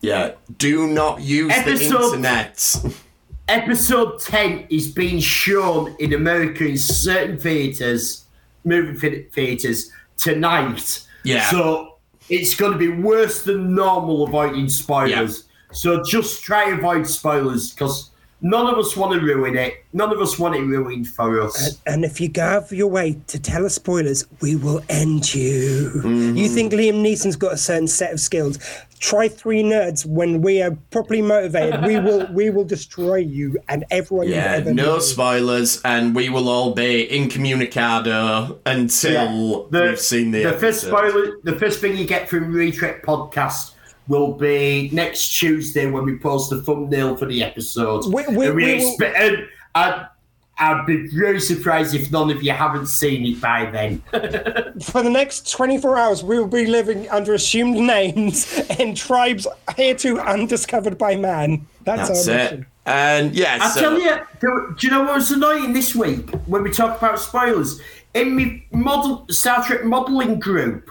[0.00, 0.32] Yeah.
[0.58, 2.76] Do not use the Episode- internet.
[3.48, 8.24] Episode 10 is being shown in America in certain theatres,
[8.64, 11.00] movie theatres, tonight.
[11.24, 11.50] Yeah.
[11.50, 11.96] So
[12.30, 15.44] it's going to be worse than normal avoiding spoilers.
[15.72, 19.84] So just try and avoid spoilers because none of us want to ruin it.
[19.92, 21.78] None of us want it ruined for us.
[21.86, 25.34] And if you go out of your way to tell us spoilers, we will end
[25.34, 25.90] you.
[25.96, 26.36] Mm-hmm.
[26.36, 28.58] You think Liam Neeson's got a certain set of skills?
[28.98, 31.84] Try three nerds when we are properly motivated.
[31.84, 35.00] We will we will destroy you and everyone you've Yeah, ever no known.
[35.00, 41.38] spoilers, and we will all be incommunicado until we've seen the, the first spoiler.
[41.42, 43.72] The first thing you get from Retrek podcast
[44.08, 48.04] will be next Tuesday when we post the thumbnail for the episode.
[48.06, 50.06] We- we- and we we will- and I'd,
[50.58, 54.02] I'd be very surprised if none of you haven't seen it by then.
[54.82, 59.46] For the next 24 hours, we will be living under assumed names in tribes
[59.76, 61.66] hereto undiscovered by man.
[61.84, 62.38] That's, That's our it.
[62.44, 62.66] mission.
[62.84, 66.28] And yeah, I so, tell you, do, do you know what was annoying this week
[66.46, 67.80] when we talk about spoilers?
[68.14, 70.90] In my model Star Trek modelling group,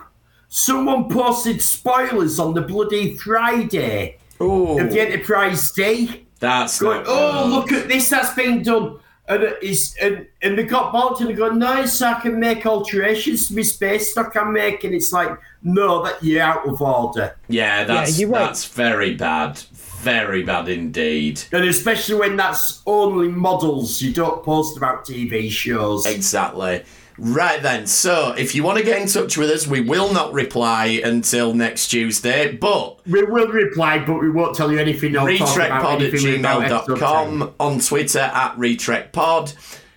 [0.51, 6.27] someone posted spoilers on the bloody Friday Ooh, of the Enterprise D.
[6.39, 7.49] that's Going, oh, good.
[7.49, 8.99] look at this that's been done.
[9.29, 12.37] And, it is, and, and they got balked and they go, no, so I can
[12.37, 14.93] make alterations to my space stock I'm making.
[14.93, 15.29] It's like,
[15.63, 17.37] no, that you're out of order.
[17.47, 18.47] Yeah, that's you won't.
[18.47, 19.57] that's very bad.
[20.01, 21.41] Very bad indeed.
[21.53, 26.05] And especially when that's only models, you don't post about TV shows.
[26.05, 26.83] Exactly.
[27.23, 30.33] Right then, so if you want to get in touch with us, we will not
[30.33, 35.13] reply until next Tuesday, but We will reply, but we won't tell you anything.
[35.13, 36.97] retrekpod at anything about episode 10.
[36.97, 39.53] gmail.com, on Twitter at retrekpod.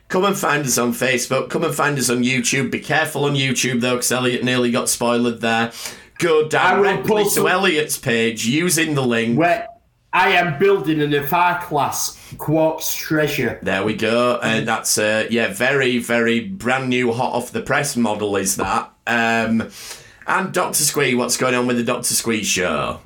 [0.08, 1.48] Come and find us on Facebook.
[1.48, 2.70] Come and find us on YouTube.
[2.70, 5.72] Be careful on YouTube though, because Elliot nearly got spoiled there.
[6.18, 9.38] Go directly to Elliot's page using the link.
[9.38, 9.66] Where
[10.14, 13.58] I am building an FR class Quark's treasure.
[13.62, 14.38] There we go.
[14.40, 18.92] And that's uh yeah, very, very brand new hot off the press model is that.
[19.08, 19.68] Um
[20.26, 23.00] and Doctor Squee, what's going on with the Doctor Squee show?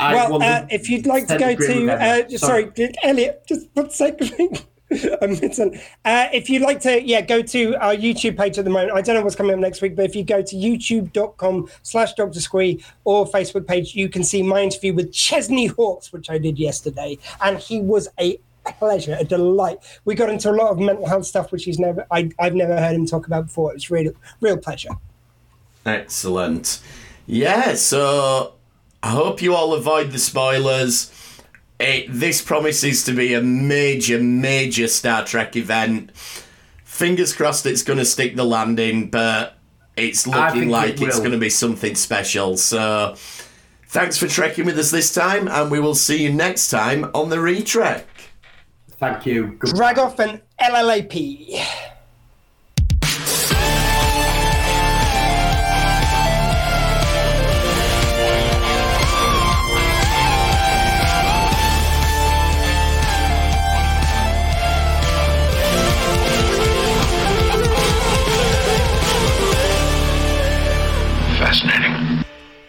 [0.00, 1.92] I Well, uh, if you'd like to go to, Emma.
[1.92, 4.64] uh, just- sorry, did- Elliot, just one second.
[6.04, 8.92] Uh, if you'd like to, yeah, go to our YouTube page at the moment.
[8.92, 12.14] I don't know what's coming up next week, but if you go to youtube.com slash
[12.14, 12.40] Dr.
[12.40, 16.58] Squee or Facebook page, you can see my interview with Chesney Hawks, which I did
[16.58, 17.18] yesterday.
[17.40, 19.78] And he was a pleasure, a delight.
[20.04, 22.76] We got into a lot of mental health stuff, which he's never, I, I've never
[22.76, 23.70] heard him talk about before.
[23.70, 24.90] It was really, real pleasure.
[25.86, 26.80] Excellent.
[27.26, 28.54] Yeah, so
[29.02, 31.10] I hope you all avoid the spoilers.
[31.82, 36.16] It, this promises to be a major, major Star Trek event.
[36.84, 39.58] Fingers crossed it's going to stick the landing, but
[39.96, 42.56] it's looking like it it's going to be something special.
[42.56, 43.16] So
[43.88, 47.30] thanks for trekking with us this time, and we will see you next time on
[47.30, 48.04] the Retrek.
[48.92, 49.56] Thank you.
[49.58, 51.90] Good Drag off an LLAP.